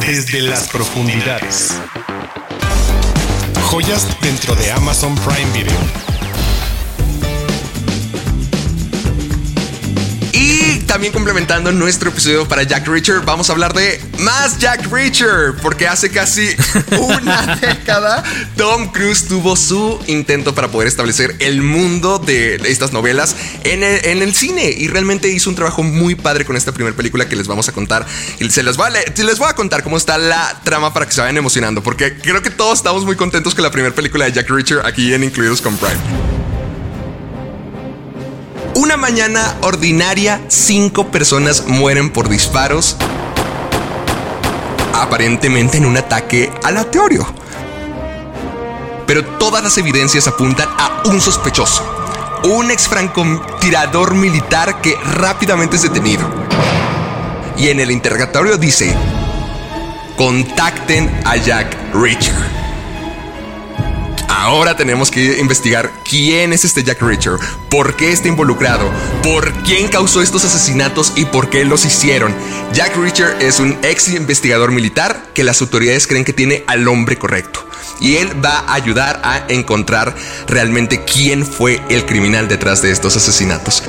Desde 0.00 0.40
las 0.40 0.68
profundidades 0.68 1.74
joyas 3.70 4.08
dentro 4.20 4.56
de 4.56 4.72
Amazon 4.72 5.14
Prime 5.14 5.52
Video. 5.52 6.09
También 10.90 11.12
complementando 11.12 11.70
nuestro 11.70 12.10
episodio 12.10 12.48
para 12.48 12.64
Jack 12.64 12.88
Reacher, 12.88 13.20
vamos 13.20 13.48
a 13.48 13.52
hablar 13.52 13.72
de 13.74 14.00
más 14.18 14.58
Jack 14.58 14.90
Reacher, 14.90 15.54
porque 15.62 15.86
hace 15.86 16.10
casi 16.10 16.48
una 16.98 17.54
década 17.54 18.24
Tom 18.56 18.90
Cruise 18.90 19.28
tuvo 19.28 19.54
su 19.54 20.00
intento 20.08 20.52
para 20.52 20.66
poder 20.66 20.88
establecer 20.88 21.36
el 21.38 21.62
mundo 21.62 22.18
de 22.18 22.56
estas 22.64 22.92
novelas 22.92 23.36
en 23.62 23.84
el, 23.84 24.34
cine 24.34 24.68
y 24.68 24.88
realmente 24.88 25.28
hizo 25.28 25.48
un 25.48 25.54
trabajo 25.54 25.84
muy 25.84 26.16
padre 26.16 26.44
con 26.44 26.56
esta 26.56 26.72
primera 26.72 26.96
película 26.96 27.28
que 27.28 27.36
les 27.36 27.46
vamos 27.46 27.68
a 27.68 27.72
contar. 27.72 28.04
Y 28.40 28.50
se 28.50 28.64
les, 28.64 28.76
voy 28.76 28.88
a 28.88 29.22
les 29.22 29.38
voy 29.38 29.48
a 29.48 29.54
contar 29.54 29.84
cómo 29.84 29.96
está 29.96 30.18
la 30.18 30.60
trama 30.64 30.92
para 30.92 31.06
que 31.06 31.12
se 31.12 31.20
vayan 31.20 31.36
emocionando, 31.36 31.84
porque 31.84 32.18
creo 32.18 32.42
que 32.42 32.50
todos 32.50 32.78
estamos 32.78 33.04
muy 33.04 33.14
contentos 33.14 33.54
con 33.54 33.62
la 33.62 33.70
primera 33.70 33.94
película 33.94 34.24
de 34.24 34.32
Jack 34.32 34.50
Reacher 34.50 34.84
aquí 34.84 35.14
en 35.14 35.22
Incluidos 35.22 35.60
con 35.60 35.76
Prime. 35.76 36.49
Una 38.74 38.96
mañana 38.96 39.56
ordinaria, 39.62 40.40
cinco 40.48 41.08
personas 41.08 41.66
mueren 41.66 42.10
por 42.10 42.28
disparos, 42.28 42.96
aparentemente 44.94 45.78
en 45.78 45.86
un 45.86 45.96
ataque 45.96 46.52
aleatorio. 46.62 47.26
Pero 49.06 49.24
todas 49.38 49.62
las 49.62 49.76
evidencias 49.76 50.28
apuntan 50.28 50.68
a 50.78 51.02
un 51.06 51.20
sospechoso, 51.20 51.84
un 52.44 52.70
ex 52.70 52.86
francotirador 52.86 54.14
militar 54.14 54.80
que 54.80 54.96
rápidamente 55.14 55.76
es 55.76 55.82
detenido. 55.82 56.28
Y 57.56 57.68
en 57.68 57.80
el 57.80 57.90
interrogatorio 57.90 58.56
dice, 58.56 58.94
contacten 60.16 61.10
a 61.24 61.36
Jack 61.36 61.76
Reacher. 61.92 62.59
Ahora 64.40 64.74
tenemos 64.74 65.10
que 65.10 65.38
investigar 65.38 65.92
quién 66.02 66.54
es 66.54 66.64
este 66.64 66.82
Jack 66.82 67.02
Reacher, 67.02 67.34
por 67.68 67.94
qué 67.94 68.10
está 68.10 68.28
involucrado, 68.28 68.90
por 69.22 69.52
quién 69.64 69.88
causó 69.88 70.22
estos 70.22 70.46
asesinatos 70.46 71.12
y 71.14 71.26
por 71.26 71.50
qué 71.50 71.66
los 71.66 71.84
hicieron. 71.84 72.34
Jack 72.72 72.96
Reacher 72.96 73.36
es 73.40 73.60
un 73.60 73.76
ex 73.82 74.08
investigador 74.08 74.72
militar 74.72 75.26
que 75.34 75.44
las 75.44 75.60
autoridades 75.60 76.06
creen 76.06 76.24
que 76.24 76.32
tiene 76.32 76.64
al 76.68 76.88
hombre 76.88 77.18
correcto. 77.18 77.68
Y 78.00 78.16
él 78.16 78.42
va 78.42 78.60
a 78.60 78.72
ayudar 78.72 79.20
a 79.24 79.44
encontrar 79.48 80.16
realmente 80.46 81.04
quién 81.04 81.44
fue 81.44 81.82
el 81.90 82.06
criminal 82.06 82.48
detrás 82.48 82.80
de 82.80 82.92
estos 82.92 83.18
asesinatos. 83.18 83.82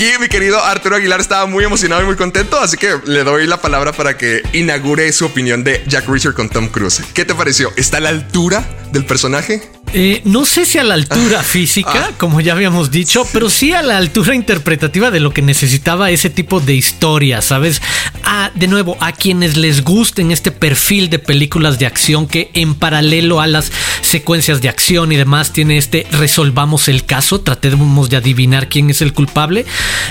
Aquí 0.00 0.08
mi 0.18 0.28
querido 0.28 0.58
Arturo 0.64 0.96
Aguilar 0.96 1.20
estaba 1.20 1.44
muy 1.44 1.62
emocionado 1.62 2.00
y 2.00 2.06
muy 2.06 2.16
contento, 2.16 2.58
así 2.58 2.78
que 2.78 2.98
le 3.04 3.22
doy 3.22 3.46
la 3.46 3.60
palabra 3.60 3.92
para 3.92 4.16
que 4.16 4.40
inaugure 4.54 5.12
su 5.12 5.26
opinión 5.26 5.62
de 5.62 5.84
Jack 5.86 6.08
Reacher 6.08 6.32
con 6.32 6.48
Tom 6.48 6.68
Cruise. 6.68 7.02
¿Qué 7.12 7.26
te 7.26 7.34
pareció? 7.34 7.70
¿Está 7.76 7.98
a 7.98 8.00
la 8.00 8.08
altura 8.08 8.64
del 8.92 9.04
personaje? 9.04 9.60
Eh, 9.92 10.22
no 10.24 10.44
sé 10.44 10.64
si 10.64 10.78
a 10.78 10.84
la 10.84 10.94
altura 10.94 11.42
física, 11.42 12.10
ah. 12.10 12.14
como 12.16 12.40
ya 12.40 12.52
habíamos 12.52 12.92
dicho, 12.92 13.26
pero 13.32 13.50
sí 13.50 13.72
a 13.72 13.82
la 13.82 13.96
altura 13.96 14.36
interpretativa 14.36 15.10
de 15.10 15.18
lo 15.18 15.32
que 15.32 15.42
necesitaba 15.42 16.12
ese 16.12 16.30
tipo 16.30 16.60
de 16.60 16.74
historia, 16.74 17.42
¿sabes? 17.42 17.82
Ah, 18.24 18.52
de 18.54 18.68
nuevo, 18.68 18.96
a 19.00 19.10
quienes 19.10 19.56
les 19.56 19.82
gusten 19.82 20.30
este 20.30 20.52
perfil 20.52 21.10
de 21.10 21.18
películas 21.18 21.80
de 21.80 21.86
acción 21.86 22.28
que 22.28 22.50
en 22.54 22.76
paralelo 22.76 23.40
a 23.40 23.48
las 23.48 23.72
secuencias 24.02 24.60
de 24.60 24.68
acción 24.68 25.10
y 25.10 25.16
demás 25.16 25.52
tiene 25.52 25.76
este 25.76 26.06
resolvamos 26.12 26.86
el 26.86 27.04
caso, 27.04 27.40
tratemos 27.40 28.08
de 28.08 28.16
adivinar 28.16 28.68
quién 28.68 28.90
es 28.90 29.02
el 29.02 29.12
culpable. 29.12 29.66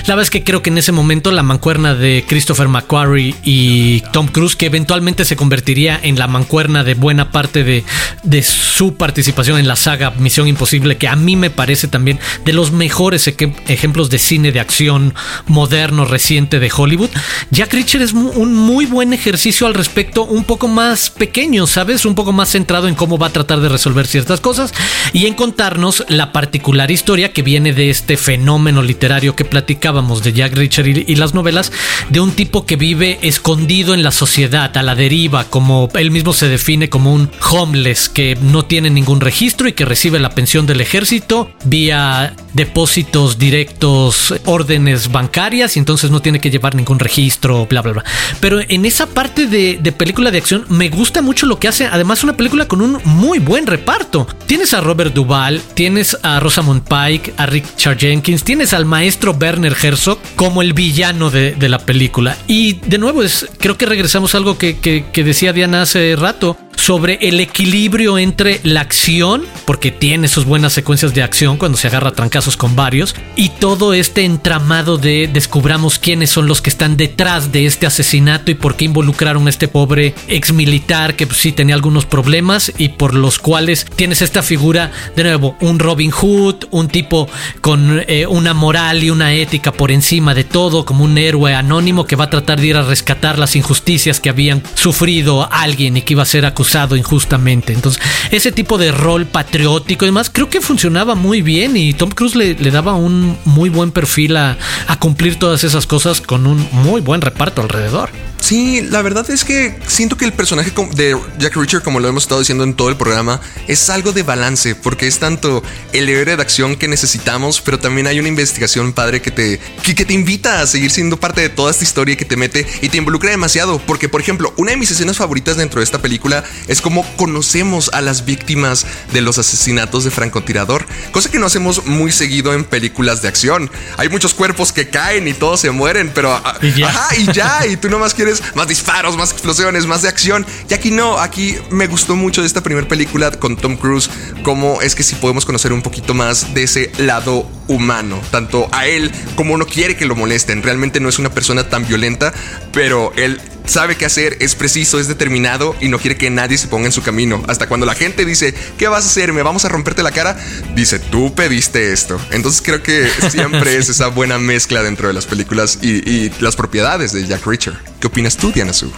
La 0.06 0.14
verdad 0.14 0.24
es 0.24 0.30
que 0.30 0.44
creo 0.44 0.62
que 0.62 0.68
en 0.68 0.76
ese 0.76 0.92
momento 0.92 1.30
la 1.30 1.42
mancuerna 1.42 1.94
de 1.94 2.24
Christopher 2.28 2.68
McQuarrie 2.68 3.34
y 3.44 4.02
Tom 4.12 4.28
Cruise, 4.28 4.56
que 4.56 4.66
eventualmente 4.66 5.24
se 5.24 5.36
convertiría 5.36 5.98
en 6.02 6.18
la 6.18 6.26
mancuerna 6.26 6.84
de 6.84 6.92
buena 6.92 7.30
parte 7.30 7.64
de, 7.64 7.84
de 8.22 8.42
su 8.42 8.96
participación 8.96 9.58
en 9.58 9.69
la 9.70 9.76
saga 9.76 10.10
Misión 10.18 10.48
Imposible, 10.48 10.96
que 10.96 11.06
a 11.06 11.14
mí 11.14 11.36
me 11.36 11.48
parece 11.48 11.86
también 11.86 12.18
de 12.44 12.52
los 12.52 12.72
mejores 12.72 13.28
ejemplos 13.28 14.10
de 14.10 14.18
cine 14.18 14.50
de 14.50 14.58
acción 14.58 15.14
moderno, 15.46 16.04
reciente 16.04 16.58
de 16.58 16.72
Hollywood. 16.76 17.10
Jack 17.52 17.72
Reacher 17.72 18.02
es 18.02 18.12
un 18.12 18.56
muy 18.56 18.86
buen 18.86 19.12
ejercicio 19.12 19.68
al 19.68 19.74
respecto, 19.74 20.24
un 20.24 20.42
poco 20.42 20.66
más 20.66 21.10
pequeño, 21.10 21.68
¿sabes? 21.68 22.04
Un 22.04 22.16
poco 22.16 22.32
más 22.32 22.48
centrado 22.48 22.88
en 22.88 22.96
cómo 22.96 23.16
va 23.16 23.28
a 23.28 23.32
tratar 23.32 23.60
de 23.60 23.68
resolver 23.68 24.08
ciertas 24.08 24.40
cosas 24.40 24.74
y 25.12 25.26
en 25.26 25.34
contarnos 25.34 26.04
la 26.08 26.32
particular 26.32 26.90
historia 26.90 27.32
que 27.32 27.42
viene 27.42 27.72
de 27.72 27.90
este 27.90 28.16
fenómeno 28.16 28.82
literario 28.82 29.36
que 29.36 29.44
platicábamos 29.44 30.24
de 30.24 30.32
Jack 30.32 30.54
Reacher 30.54 30.88
y, 30.88 31.04
y 31.06 31.14
las 31.14 31.32
novelas, 31.32 31.70
de 32.08 32.18
un 32.18 32.32
tipo 32.32 32.66
que 32.66 32.74
vive 32.74 33.20
escondido 33.22 33.94
en 33.94 34.02
la 34.02 34.10
sociedad, 34.10 34.76
a 34.76 34.82
la 34.82 34.96
deriva, 34.96 35.44
como 35.44 35.88
él 35.94 36.10
mismo 36.10 36.32
se 36.32 36.48
define 36.48 36.88
como 36.88 37.14
un 37.14 37.30
homeless 37.52 38.08
que 38.08 38.36
no 38.42 38.64
tiene 38.64 38.90
ningún 38.90 39.20
registro 39.20 39.59
y 39.68 39.72
que 39.72 39.84
recibe 39.84 40.18
la 40.18 40.30
pensión 40.30 40.66
del 40.66 40.80
ejército 40.80 41.50
vía 41.64 42.34
depósitos 42.52 43.38
directos, 43.38 44.34
órdenes 44.44 45.12
bancarias 45.12 45.76
y 45.76 45.78
entonces 45.78 46.10
no 46.10 46.20
tiene 46.20 46.40
que 46.40 46.50
llevar 46.50 46.74
ningún 46.74 46.98
registro, 46.98 47.66
bla, 47.66 47.82
bla, 47.82 47.92
bla. 47.92 48.04
Pero 48.40 48.60
en 48.60 48.84
esa 48.84 49.06
parte 49.06 49.46
de, 49.46 49.78
de 49.80 49.92
película 49.92 50.30
de 50.30 50.38
acción 50.38 50.64
me 50.68 50.88
gusta 50.88 51.22
mucho 51.22 51.46
lo 51.46 51.58
que 51.58 51.68
hace, 51.68 51.86
además 51.86 52.24
una 52.24 52.36
película 52.36 52.66
con 52.66 52.80
un 52.80 53.00
muy 53.04 53.38
buen 53.38 53.66
reparto. 53.66 54.26
Tienes 54.46 54.74
a 54.74 54.80
Robert 54.80 55.14
Duvall, 55.14 55.60
tienes 55.74 56.16
a 56.22 56.40
Rosamund 56.40 56.82
Pike, 56.82 57.34
a 57.36 57.46
Richard 57.46 57.98
Jenkins, 57.98 58.44
tienes 58.44 58.72
al 58.72 58.84
maestro 58.84 59.36
Werner 59.40 59.76
Herzog 59.80 60.18
como 60.36 60.62
el 60.62 60.72
villano 60.72 61.30
de, 61.30 61.52
de 61.52 61.68
la 61.68 61.78
película. 61.78 62.36
Y 62.46 62.74
de 62.86 62.98
nuevo, 62.98 63.22
es, 63.22 63.46
creo 63.58 63.76
que 63.76 63.86
regresamos 63.86 64.34
a 64.34 64.38
algo 64.38 64.58
que, 64.58 64.78
que, 64.78 65.06
que 65.12 65.24
decía 65.24 65.52
Diana 65.52 65.82
hace 65.82 66.16
rato 66.16 66.56
sobre 66.80 67.18
el 67.20 67.40
equilibrio 67.40 68.16
entre 68.18 68.58
la 68.62 68.80
acción, 68.80 69.44
porque 69.66 69.90
tiene 69.90 70.28
sus 70.28 70.46
buenas 70.46 70.72
secuencias 70.72 71.12
de 71.12 71.22
acción 71.22 71.58
cuando 71.58 71.76
se 71.76 71.88
agarra 71.88 72.12
trancazos 72.12 72.56
con 72.56 72.74
varios, 72.74 73.14
y 73.36 73.50
todo 73.50 73.92
este 73.92 74.24
entramado 74.24 74.96
de 74.96 75.28
descubramos 75.30 75.98
quiénes 75.98 76.30
son 76.30 76.46
los 76.46 76.62
que 76.62 76.70
están 76.70 76.96
detrás 76.96 77.52
de 77.52 77.66
este 77.66 77.86
asesinato 77.86 78.50
y 78.50 78.54
por 78.54 78.76
qué 78.76 78.86
involucraron 78.86 79.46
a 79.46 79.50
este 79.50 79.68
pobre 79.68 80.14
ex 80.26 80.54
militar 80.54 81.16
que 81.16 81.26
pues, 81.26 81.38
sí 81.38 81.52
tenía 81.52 81.74
algunos 81.74 82.06
problemas 82.06 82.72
y 82.78 82.88
por 82.88 83.12
los 83.12 83.38
cuales 83.38 83.86
tienes 83.94 84.22
esta 84.22 84.42
figura, 84.42 84.90
de 85.14 85.24
nuevo, 85.24 85.56
un 85.60 85.78
Robin 85.78 86.10
Hood, 86.10 86.64
un 86.70 86.88
tipo 86.88 87.28
con 87.60 88.02
eh, 88.08 88.26
una 88.26 88.54
moral 88.54 89.04
y 89.04 89.10
una 89.10 89.34
ética 89.34 89.70
por 89.70 89.90
encima 89.90 90.34
de 90.34 90.44
todo, 90.44 90.86
como 90.86 91.04
un 91.04 91.18
héroe 91.18 91.54
anónimo 91.54 92.06
que 92.06 92.16
va 92.16 92.24
a 92.24 92.30
tratar 92.30 92.58
de 92.58 92.68
ir 92.68 92.76
a 92.76 92.82
rescatar 92.82 93.38
las 93.38 93.54
injusticias 93.54 94.18
que 94.18 94.30
habían 94.30 94.62
sufrido 94.74 95.46
alguien 95.52 95.98
y 95.98 96.02
que 96.02 96.14
iba 96.14 96.22
a 96.22 96.26
ser 96.26 96.46
acusado 96.46 96.69
injustamente. 96.96 97.72
Entonces, 97.72 98.02
ese 98.30 98.52
tipo 98.52 98.78
de 98.78 98.92
rol 98.92 99.26
patriótico 99.26 100.04
y 100.04 100.08
demás, 100.08 100.30
creo 100.32 100.48
que 100.48 100.60
funcionaba 100.60 101.14
muy 101.14 101.42
bien 101.42 101.76
y 101.76 101.92
Tom 101.94 102.10
Cruise 102.10 102.36
le, 102.36 102.54
daba 102.70 102.94
un 102.94 103.36
muy 103.44 103.68
buen 103.68 103.90
perfil 103.90 104.36
a, 104.36 104.56
cumplir 105.00 105.38
todas 105.38 105.64
esas 105.64 105.86
cosas 105.86 106.20
con 106.20 106.46
un 106.46 106.68
muy 106.72 107.00
buen 107.00 107.22
reparto 107.22 107.62
alrededor. 107.62 108.10
Sí, 108.40 108.82
la 108.82 109.02
verdad 109.02 109.30
es 109.30 109.44
que 109.44 109.78
siento 109.86 110.16
que 110.16 110.24
el 110.24 110.32
personaje 110.32 110.72
de 110.94 111.16
Jack 111.38 111.56
Reacher, 111.56 111.82
como 111.82 112.00
lo 112.00 112.08
hemos 112.08 112.24
estado 112.24 112.40
diciendo 112.40 112.64
en 112.64 112.74
todo 112.74 112.88
el 112.88 112.96
programa, 112.96 113.40
es 113.68 113.90
algo 113.90 114.12
de 114.12 114.22
balance, 114.22 114.74
porque 114.74 115.06
es 115.06 115.18
tanto 115.18 115.62
el 115.92 116.08
héroe 116.08 116.36
de 116.36 116.42
acción 116.42 116.76
que 116.76 116.88
necesitamos, 116.88 117.60
pero 117.60 117.78
también 117.78 118.06
hay 118.06 118.18
una 118.18 118.28
investigación 118.28 118.92
padre 118.92 119.20
que 119.20 119.30
te, 119.30 119.60
que, 119.84 120.04
te 120.04 120.12
invita 120.14 120.62
a 120.62 120.66
seguir 120.66 120.90
siendo 120.90 121.20
parte 121.20 121.42
de 121.42 121.48
toda 121.50 121.70
esta 121.70 121.84
historia 121.84 122.16
que 122.16 122.24
te 122.24 122.36
mete 122.36 122.66
y 122.82 122.88
te 122.88 122.96
involucra 122.96 123.30
demasiado. 123.30 123.78
Porque, 123.78 124.08
por 124.08 124.20
ejemplo, 124.20 124.52
una 124.56 124.72
de 124.72 124.78
mis 124.78 124.90
escenas 124.90 125.16
favoritas 125.18 125.56
dentro 125.56 125.80
de 125.80 125.84
esta 125.84 126.00
película 126.00 126.42
es 126.68 126.80
cómo 126.80 127.06
conocemos 127.16 127.90
a 127.92 128.00
las 128.00 128.24
víctimas 128.24 128.86
de 129.12 129.20
los 129.20 129.38
asesinatos 129.38 130.04
de 130.04 130.10
francotirador, 130.10 130.86
cosa 131.12 131.30
que 131.30 131.38
no 131.38 131.46
hacemos 131.46 131.86
muy 131.86 132.12
seguido 132.12 132.52
en 132.54 132.64
películas 132.64 133.22
de 133.22 133.28
acción. 133.28 133.70
Hay 133.96 134.08
muchos 134.08 134.34
cuerpos 134.34 134.72
que 134.72 134.88
caen 134.88 135.28
y 135.28 135.34
todos 135.34 135.60
se 135.60 135.70
mueren, 135.70 136.10
pero 136.14 136.40
y 136.62 136.82
ajá, 136.82 137.16
y 137.16 137.32
ya, 137.32 137.66
y 137.66 137.76
tú 137.76 137.88
nomás 137.88 138.14
quieres 138.14 138.42
más 138.54 138.68
disparos, 138.68 139.16
más 139.16 139.32
explosiones, 139.32 139.86
más 139.86 140.02
de 140.02 140.08
acción. 140.08 140.46
Y 140.68 140.74
aquí 140.74 140.90
no, 140.90 141.18
aquí 141.18 141.56
me 141.70 141.86
gustó 141.86 142.16
mucho 142.16 142.40
de 142.40 142.46
esta 142.46 142.62
primera 142.62 142.86
película 142.86 143.30
con 143.32 143.56
Tom 143.56 143.76
Cruise, 143.76 144.10
como 144.42 144.80
es 144.82 144.94
que 144.94 145.02
si 145.02 145.14
podemos 145.16 145.44
conocer 145.44 145.72
un 145.72 145.82
poquito 145.82 146.14
más 146.14 146.54
de 146.54 146.64
ese 146.64 146.92
lado 146.98 147.48
humano, 147.68 148.20
tanto 148.30 148.68
a 148.72 148.86
él 148.86 149.10
como 149.36 149.54
uno 149.54 149.66
quiere 149.66 149.96
que 149.96 150.06
lo 150.06 150.16
molesten. 150.16 150.62
Realmente 150.62 151.00
no 151.00 151.08
es 151.08 151.18
una 151.18 151.30
persona 151.30 151.68
tan 151.68 151.86
violenta, 151.86 152.32
pero 152.72 153.12
él 153.16 153.40
sabe 153.70 153.96
qué 153.96 154.04
hacer, 154.04 154.36
es 154.40 154.54
preciso, 154.54 154.98
es 154.98 155.06
determinado 155.06 155.76
y 155.80 155.88
no 155.88 155.98
quiere 155.98 156.16
que 156.16 156.28
nadie 156.30 156.58
se 156.58 156.68
ponga 156.68 156.86
en 156.86 156.92
su 156.92 157.02
camino. 157.02 157.42
Hasta 157.46 157.68
cuando 157.68 157.86
la 157.86 157.94
gente 157.94 158.24
dice, 158.24 158.54
¿qué 158.78 158.88
vas 158.88 159.04
a 159.04 159.08
hacer? 159.08 159.32
¿Me 159.32 159.42
vamos 159.42 159.64
a 159.64 159.68
romperte 159.68 160.02
la 160.02 160.10
cara? 160.10 160.36
Dice, 160.74 160.98
tú 160.98 161.34
pediste 161.34 161.92
esto. 161.92 162.20
Entonces 162.32 162.62
creo 162.62 162.82
que 162.82 163.08
siempre 163.30 163.76
es 163.76 163.88
esa 163.88 164.08
buena 164.08 164.38
mezcla 164.38 164.82
dentro 164.82 165.08
de 165.08 165.14
las 165.14 165.26
películas 165.26 165.78
y, 165.82 166.30
las 166.40 166.56
propiedades 166.56 167.12
de 167.12 167.26
Jack 167.26 167.46
Reacher. 167.46 167.74
¿Qué 168.00 168.06
opinas 168.06 168.36
tú, 168.36 168.50
Diana 168.52 168.72
Sue? 168.72 168.90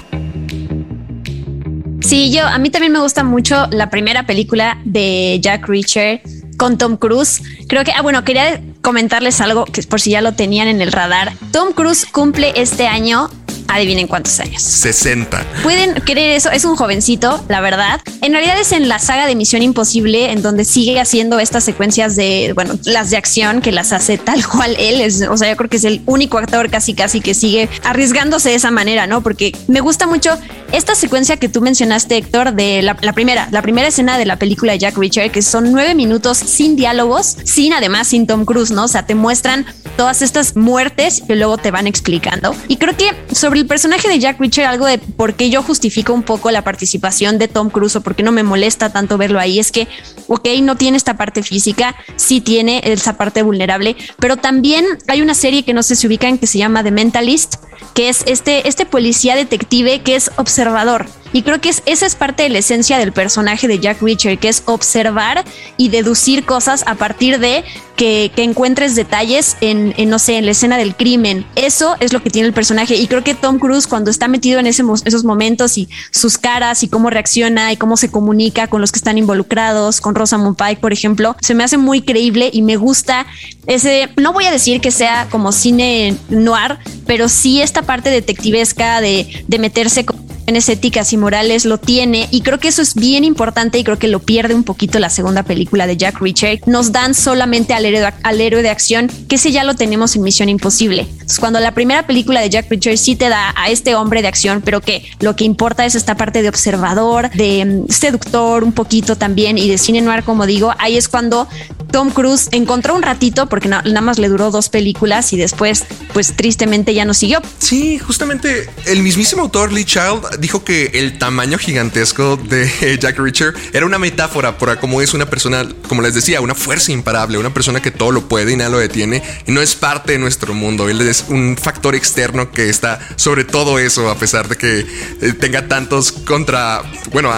Sí, 2.00 2.32
yo, 2.32 2.46
a 2.46 2.58
mí 2.58 2.70
también 2.70 2.92
me 2.92 3.00
gusta 3.00 3.24
mucho 3.24 3.66
la 3.70 3.90
primera 3.90 4.26
película 4.26 4.80
de 4.84 5.38
Jack 5.40 5.66
Reacher 5.68 6.22
con 6.62 6.78
Tom 6.78 6.96
Cruise. 6.96 7.42
Creo 7.66 7.82
que, 7.82 7.90
ah, 7.90 8.02
bueno, 8.02 8.22
quería 8.22 8.62
comentarles 8.82 9.40
algo 9.40 9.64
que 9.64 9.82
por 9.82 10.00
si 10.00 10.10
ya 10.12 10.20
lo 10.20 10.34
tenían 10.34 10.68
en 10.68 10.80
el 10.80 10.92
radar. 10.92 11.32
Tom 11.50 11.72
Cruise 11.72 12.06
cumple 12.06 12.52
este 12.54 12.86
año 12.86 13.28
adivinen 13.74 14.06
cuántos 14.06 14.38
años. 14.40 14.62
60. 14.62 15.44
Pueden 15.62 15.94
creer 15.94 16.36
eso, 16.36 16.50
es 16.50 16.64
un 16.64 16.76
jovencito, 16.76 17.42
la 17.48 17.60
verdad. 17.60 18.00
En 18.20 18.32
realidad 18.32 18.58
es 18.60 18.72
en 18.72 18.88
la 18.88 18.98
saga 18.98 19.26
de 19.26 19.34
Misión 19.34 19.62
Imposible, 19.62 20.30
en 20.30 20.42
donde 20.42 20.64
sigue 20.64 21.00
haciendo 21.00 21.38
estas 21.38 21.64
secuencias 21.64 22.16
de, 22.16 22.52
bueno, 22.54 22.74
las 22.84 23.10
de 23.10 23.16
acción 23.16 23.60
que 23.60 23.72
las 23.72 23.92
hace 23.92 24.18
tal 24.18 24.46
cual 24.52 24.76
él 24.78 25.00
es. 25.00 25.22
O 25.22 25.36
sea, 25.36 25.48
yo 25.48 25.56
creo 25.56 25.70
que 25.70 25.76
es 25.76 25.84
el 25.84 26.02
único 26.06 26.38
actor 26.38 26.70
casi, 26.70 26.94
casi 26.94 27.20
que 27.20 27.34
sigue 27.34 27.68
arriesgándose 27.84 28.50
de 28.50 28.56
esa 28.56 28.70
manera, 28.70 29.06
¿no? 29.06 29.22
Porque 29.22 29.56
me 29.68 29.80
gusta 29.80 30.06
mucho 30.06 30.38
esta 30.72 30.94
secuencia 30.94 31.36
que 31.36 31.48
tú 31.48 31.60
mencionaste, 31.60 32.16
Héctor, 32.16 32.54
de 32.54 32.82
la, 32.82 32.94
primera, 32.94 33.48
la 33.50 33.62
primera 33.62 33.88
escena 33.88 34.18
de 34.18 34.24
la 34.24 34.36
película 34.36 34.72
de 34.72 34.78
Jack 34.78 34.96
Reacher, 34.96 35.30
que 35.30 35.42
son 35.42 35.72
nueve 35.72 35.94
minutos 35.94 36.38
sin 36.38 36.76
diálogos, 36.76 37.36
sin 37.44 37.72
además 37.72 38.08
sin 38.08 38.26
Tom 38.26 38.44
Cruise, 38.44 38.70
¿no? 38.70 38.84
O 38.84 38.88
sea, 38.88 39.04
te 39.04 39.14
muestran 39.14 39.66
todas 39.96 40.22
estas 40.22 40.56
muertes 40.56 41.22
que 41.26 41.36
luego 41.36 41.58
te 41.58 41.70
van 41.70 41.86
explicando. 41.86 42.54
Y 42.68 42.76
creo 42.76 42.96
que 42.96 43.10
sobre 43.34 43.61
el 43.62 43.68
personaje 43.68 44.08
de 44.08 44.18
Jack 44.18 44.40
Reacher, 44.40 44.66
algo 44.66 44.86
de 44.86 44.98
por 44.98 45.34
qué 45.34 45.48
yo 45.48 45.62
justifico 45.62 46.12
un 46.12 46.24
poco 46.24 46.50
la 46.50 46.62
participación 46.62 47.38
de 47.38 47.46
Tom 47.46 47.70
Cruise 47.70 47.96
o 47.96 48.00
por 48.00 48.16
qué 48.16 48.22
no 48.24 48.32
me 48.32 48.42
molesta 48.42 48.92
tanto 48.92 49.16
verlo 49.18 49.38
ahí, 49.38 49.60
es 49.60 49.70
que, 49.70 49.86
ok, 50.26 50.48
no 50.62 50.76
tiene 50.76 50.96
esta 50.96 51.16
parte 51.16 51.42
física, 51.42 51.94
sí 52.16 52.40
tiene 52.40 52.82
esa 52.84 53.16
parte 53.16 53.42
vulnerable, 53.42 53.96
pero 54.18 54.36
también 54.36 54.84
hay 55.06 55.22
una 55.22 55.34
serie 55.34 55.64
que 55.64 55.74
no 55.74 55.82
sé 55.84 55.94
si 55.94 56.08
ubican 56.08 56.38
que 56.38 56.48
se 56.48 56.58
llama 56.58 56.82
The 56.82 56.90
Mentalist, 56.90 57.54
que 57.94 58.08
es 58.08 58.24
este, 58.26 58.68
este 58.68 58.84
policía 58.84 59.36
detective 59.36 60.00
que 60.02 60.16
es 60.16 60.30
observador. 60.36 61.06
Y 61.34 61.42
creo 61.42 61.60
que 61.60 61.70
es, 61.70 61.82
esa 61.86 62.04
es 62.04 62.14
parte 62.14 62.42
de 62.42 62.50
la 62.50 62.58
esencia 62.58 62.98
del 62.98 63.12
personaje 63.12 63.66
de 63.66 63.78
Jack 63.78 64.02
Reacher, 64.02 64.38
que 64.38 64.48
es 64.48 64.62
observar 64.66 65.44
y 65.78 65.88
deducir 65.88 66.44
cosas 66.44 66.84
a 66.86 66.94
partir 66.94 67.38
de 67.38 67.64
que, 67.96 68.30
encuentres 68.36 68.96
detalles 68.96 69.56
en, 69.60 69.94
no 70.10 70.18
sé, 70.18 70.36
en 70.36 70.44
la 70.44 70.50
escena 70.50 70.76
del 70.76 70.94
crimen. 70.94 71.46
Eso 71.54 71.96
es 72.00 72.12
lo 72.12 72.22
que 72.22 72.28
tiene 72.28 72.48
el 72.48 72.54
personaje. 72.54 72.96
Y 72.96 73.06
creo 73.06 73.22
que 73.22 73.34
Tom 73.42 73.58
Cruise, 73.58 73.86
cuando 73.86 74.10
está 74.10 74.28
metido 74.28 74.58
en 74.58 74.66
ese, 74.66 74.82
esos 75.04 75.24
momentos 75.24 75.76
y 75.76 75.90
sus 76.10 76.38
caras 76.38 76.82
y 76.82 76.88
cómo 76.88 77.10
reacciona 77.10 77.72
y 77.72 77.76
cómo 77.76 77.98
se 77.98 78.10
comunica 78.10 78.68
con 78.68 78.80
los 78.80 78.90
que 78.90 78.96
están 78.96 79.18
involucrados, 79.18 80.00
con 80.00 80.14
Rosamund 80.14 80.56
Pike, 80.56 80.80
por 80.80 80.94
ejemplo, 80.94 81.36
se 81.42 81.54
me 81.54 81.64
hace 81.64 81.76
muy 81.76 82.00
creíble 82.00 82.48
y 82.50 82.62
me 82.62 82.76
gusta 82.76 83.26
ese, 83.66 84.08
no 84.16 84.32
voy 84.32 84.46
a 84.46 84.50
decir 84.50 84.80
que 84.80 84.90
sea 84.90 85.28
como 85.30 85.52
cine 85.52 86.16
noir, 86.30 86.78
pero 87.06 87.28
sí 87.28 87.60
esta 87.60 87.82
parte 87.82 88.08
detectivesca 88.08 89.00
de, 89.00 89.44
de 89.46 89.58
meterse 89.58 90.06
con 90.06 90.31
éticas 90.46 91.12
y 91.12 91.16
morales 91.16 91.64
lo 91.64 91.78
tiene 91.78 92.28
y 92.30 92.42
creo 92.42 92.58
que 92.58 92.68
eso 92.68 92.82
es 92.82 92.94
bien 92.94 93.24
importante 93.24 93.78
y 93.78 93.84
creo 93.84 93.98
que 93.98 94.08
lo 94.08 94.20
pierde 94.20 94.54
un 94.54 94.64
poquito 94.64 94.98
la 94.98 95.10
segunda 95.10 95.42
película 95.42 95.86
de 95.86 95.96
Jack 95.96 96.20
Reacher. 96.20 96.60
Nos 96.66 96.92
dan 96.92 97.14
solamente 97.14 97.74
al 97.74 97.84
héroe, 97.84 98.12
al 98.22 98.40
héroe 98.40 98.62
de 98.62 98.70
acción, 98.70 99.10
que 99.28 99.36
ese 99.36 99.52
ya 99.52 99.64
lo 99.64 99.74
tenemos 99.74 100.14
en 100.16 100.22
Misión 100.22 100.48
Imposible. 100.48 101.06
Cuando 101.40 101.60
la 101.60 101.72
primera 101.72 102.06
película 102.06 102.40
de 102.40 102.50
Jack 102.50 102.68
Reacher 102.70 102.98
sí 102.98 103.16
te 103.16 103.28
da 103.28 103.54
a 103.56 103.70
este 103.70 103.94
hombre 103.94 104.22
de 104.22 104.28
acción, 104.28 104.62
pero 104.64 104.80
que 104.80 105.04
lo 105.20 105.36
que 105.36 105.44
importa 105.44 105.86
es 105.86 105.94
esta 105.94 106.16
parte 106.16 106.42
de 106.42 106.48
observador, 106.48 107.30
de 107.30 107.64
mm, 107.64 107.90
seductor 107.90 108.64
un 108.64 108.72
poquito 108.72 109.16
también 109.16 109.58
y 109.58 109.68
de 109.68 109.78
cine 109.78 110.00
noir, 110.00 110.22
como 110.24 110.46
digo, 110.46 110.72
ahí 110.78 110.96
es 110.96 111.08
cuando 111.08 111.48
Tom 111.90 112.10
Cruise 112.10 112.48
encontró 112.52 112.94
un 112.94 113.02
ratito 113.02 113.48
porque 113.48 113.68
nada 113.68 114.00
más 114.00 114.18
le 114.18 114.28
duró 114.28 114.50
dos 114.50 114.68
películas 114.68 115.32
y 115.32 115.36
después, 115.36 115.84
pues 116.12 116.34
tristemente 116.34 116.94
ya 116.94 117.04
no 117.04 117.14
siguió. 117.14 117.40
Sí, 117.58 117.98
justamente 117.98 118.68
el 118.86 119.02
mismísimo 119.02 119.42
autor 119.42 119.72
Lee 119.72 119.84
Child 119.84 120.31
dijo 120.38 120.64
que 120.64 120.90
el 120.94 121.18
tamaño 121.18 121.58
gigantesco 121.58 122.36
de 122.36 122.98
Jack 123.00 123.18
Reacher 123.18 123.54
era 123.72 123.86
una 123.86 123.98
metáfora 123.98 124.58
para 124.58 124.78
cómo 124.80 125.00
es 125.00 125.14
una 125.14 125.26
persona, 125.26 125.66
como 125.88 126.02
les 126.02 126.14
decía, 126.14 126.40
una 126.40 126.54
fuerza 126.54 126.92
imparable, 126.92 127.38
una 127.38 127.54
persona 127.54 127.80
que 127.80 127.90
todo 127.90 128.12
lo 128.12 128.28
puede 128.28 128.52
y 128.52 128.56
nada 128.56 128.70
lo 128.70 128.78
detiene 128.78 129.22
y 129.46 129.52
no 129.52 129.60
es 129.60 129.74
parte 129.74 130.12
de 130.12 130.18
nuestro 130.18 130.54
mundo. 130.54 130.88
Él 130.88 131.00
es 131.00 131.26
un 131.28 131.56
factor 131.60 131.94
externo 131.94 132.52
que 132.52 132.68
está 132.68 133.00
sobre 133.16 133.44
todo 133.44 133.78
eso, 133.78 134.10
a 134.10 134.16
pesar 134.16 134.48
de 134.48 134.56
que 134.56 134.80
eh, 134.80 135.32
tenga 135.38 135.68
tantos 135.68 136.12
contra, 136.12 136.82
bueno, 137.12 137.32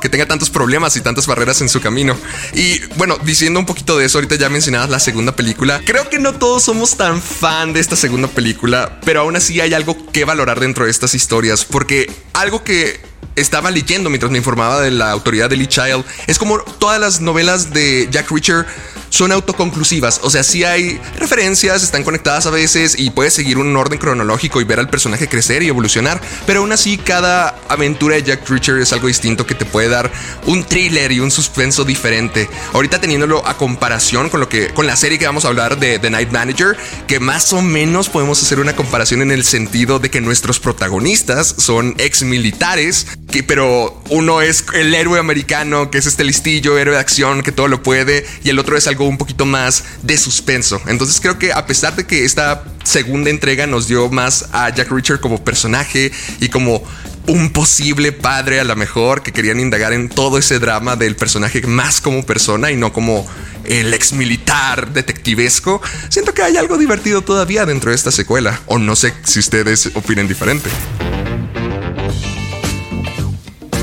que 0.00 0.08
tenga 0.08 0.26
tantos 0.26 0.50
problemas 0.50 0.96
y 0.96 1.00
tantas 1.00 1.26
barreras 1.26 1.60
en 1.60 1.68
su 1.68 1.80
camino. 1.80 2.16
Y 2.54 2.80
bueno, 2.96 3.18
diciendo 3.24 3.60
un 3.60 3.66
poquito 3.66 3.98
de 3.98 4.06
eso, 4.06 4.18
ahorita 4.18 4.36
ya 4.36 4.48
mencionabas 4.48 4.90
la 4.90 5.00
segunda 5.00 5.34
película. 5.34 5.80
Creo 5.84 6.08
que 6.08 6.18
no 6.18 6.34
todos 6.34 6.64
somos 6.64 6.96
tan 6.96 7.20
fan 7.20 7.72
de 7.72 7.80
esta 7.80 7.96
segunda 7.96 8.28
película, 8.28 9.00
pero 9.04 9.20
aún 9.20 9.36
así 9.36 9.60
hay 9.60 9.74
algo 9.74 9.96
que 10.12 10.24
valorar 10.24 10.60
dentro 10.60 10.84
de 10.84 10.90
estas 10.90 11.14
historias, 11.14 11.64
porque 11.64 11.99
algo 12.32 12.62
que 12.62 13.00
estaba 13.36 13.70
leyendo 13.70 14.10
mientras 14.10 14.30
me 14.30 14.38
informaba 14.38 14.80
de 14.80 14.90
la 14.90 15.10
autoridad 15.10 15.48
de 15.48 15.56
Lee 15.56 15.66
Child 15.66 16.04
es 16.26 16.38
como 16.38 16.58
todas 16.58 17.00
las 17.00 17.20
novelas 17.20 17.72
de 17.72 18.08
Jack 18.10 18.30
Reacher 18.30 18.66
son 19.10 19.32
autoconclusivas. 19.32 20.20
O 20.22 20.30
sea, 20.30 20.42
sí 20.42 20.64
hay 20.64 21.00
referencias, 21.18 21.82
están 21.82 22.04
conectadas 22.04 22.46
a 22.46 22.50
veces 22.50 22.98
y 22.98 23.10
puedes 23.10 23.34
seguir 23.34 23.58
un 23.58 23.76
orden 23.76 23.98
cronológico 23.98 24.60
y 24.60 24.64
ver 24.64 24.78
al 24.78 24.88
personaje 24.88 25.28
crecer 25.28 25.62
y 25.62 25.68
evolucionar. 25.68 26.20
Pero 26.46 26.60
aún 26.60 26.72
así, 26.72 26.96
cada 26.96 27.56
aventura 27.68 28.14
de 28.16 28.22
Jack 28.22 28.48
Reacher 28.48 28.78
es 28.78 28.92
algo 28.92 29.08
distinto 29.08 29.46
que 29.46 29.54
te 29.54 29.66
puede 29.66 29.88
dar 29.88 30.10
un 30.46 30.64
thriller 30.64 31.12
y 31.12 31.20
un 31.20 31.30
suspenso 31.30 31.84
diferente. 31.84 32.48
Ahorita 32.72 33.00
teniéndolo 33.00 33.46
a 33.46 33.56
comparación 33.56 34.30
con 34.30 34.40
lo 34.40 34.48
que 34.48 34.68
con 34.68 34.86
la 34.86 34.96
serie 34.96 35.18
que 35.18 35.26
vamos 35.26 35.44
a 35.44 35.48
hablar 35.48 35.78
de 35.78 35.98
The 35.98 36.10
Night 36.10 36.30
Manager, 36.30 36.76
que 37.06 37.20
más 37.20 37.52
o 37.52 37.60
menos 37.60 38.08
podemos 38.08 38.40
hacer 38.42 38.60
una 38.60 38.76
comparación 38.76 39.22
en 39.22 39.32
el 39.32 39.44
sentido 39.44 39.98
de 39.98 40.10
que 40.10 40.20
nuestros 40.20 40.60
protagonistas 40.60 41.54
son 41.58 41.94
ex 41.98 42.22
militares, 42.22 43.06
que, 43.30 43.42
pero 43.42 44.02
uno 44.10 44.42
es 44.42 44.64
el 44.74 44.94
héroe 44.94 45.18
americano, 45.18 45.90
que 45.90 45.98
es 45.98 46.06
este 46.06 46.24
listillo, 46.24 46.78
héroe 46.78 46.94
de 46.94 47.00
acción, 47.00 47.42
que 47.42 47.52
todo 47.52 47.68
lo 47.68 47.82
puede, 47.82 48.26
y 48.42 48.50
el 48.50 48.58
otro 48.58 48.76
es 48.76 48.86
algo 48.86 49.06
un 49.06 49.18
poquito 49.18 49.46
más 49.46 49.84
de 50.02 50.18
suspenso. 50.18 50.80
Entonces 50.86 51.20
creo 51.20 51.38
que 51.38 51.52
a 51.52 51.66
pesar 51.66 51.96
de 51.96 52.06
que 52.06 52.24
esta 52.24 52.64
segunda 52.84 53.30
entrega 53.30 53.66
nos 53.66 53.88
dio 53.88 54.08
más 54.10 54.48
a 54.52 54.68
Jack 54.70 54.90
Reacher 54.90 55.20
como 55.20 55.44
personaje 55.44 56.10
y 56.40 56.48
como 56.48 56.82
un 57.26 57.50
posible 57.50 58.12
padre 58.12 58.60
a 58.60 58.64
lo 58.64 58.74
mejor 58.76 59.22
que 59.22 59.32
querían 59.32 59.60
indagar 59.60 59.92
en 59.92 60.08
todo 60.08 60.38
ese 60.38 60.58
drama 60.58 60.96
del 60.96 61.16
personaje 61.16 61.62
más 61.62 62.00
como 62.00 62.24
persona 62.24 62.70
y 62.70 62.76
no 62.76 62.92
como 62.92 63.26
el 63.64 63.92
ex 63.94 64.12
militar 64.12 64.92
detectivesco, 64.92 65.80
siento 66.08 66.34
que 66.34 66.42
hay 66.42 66.56
algo 66.56 66.78
divertido 66.78 67.22
todavía 67.22 67.66
dentro 67.66 67.90
de 67.90 67.96
esta 67.96 68.10
secuela. 68.10 68.60
O 68.66 68.78
no 68.78 68.96
sé 68.96 69.14
si 69.24 69.38
ustedes 69.38 69.90
opinen 69.94 70.26
diferente. 70.26 70.70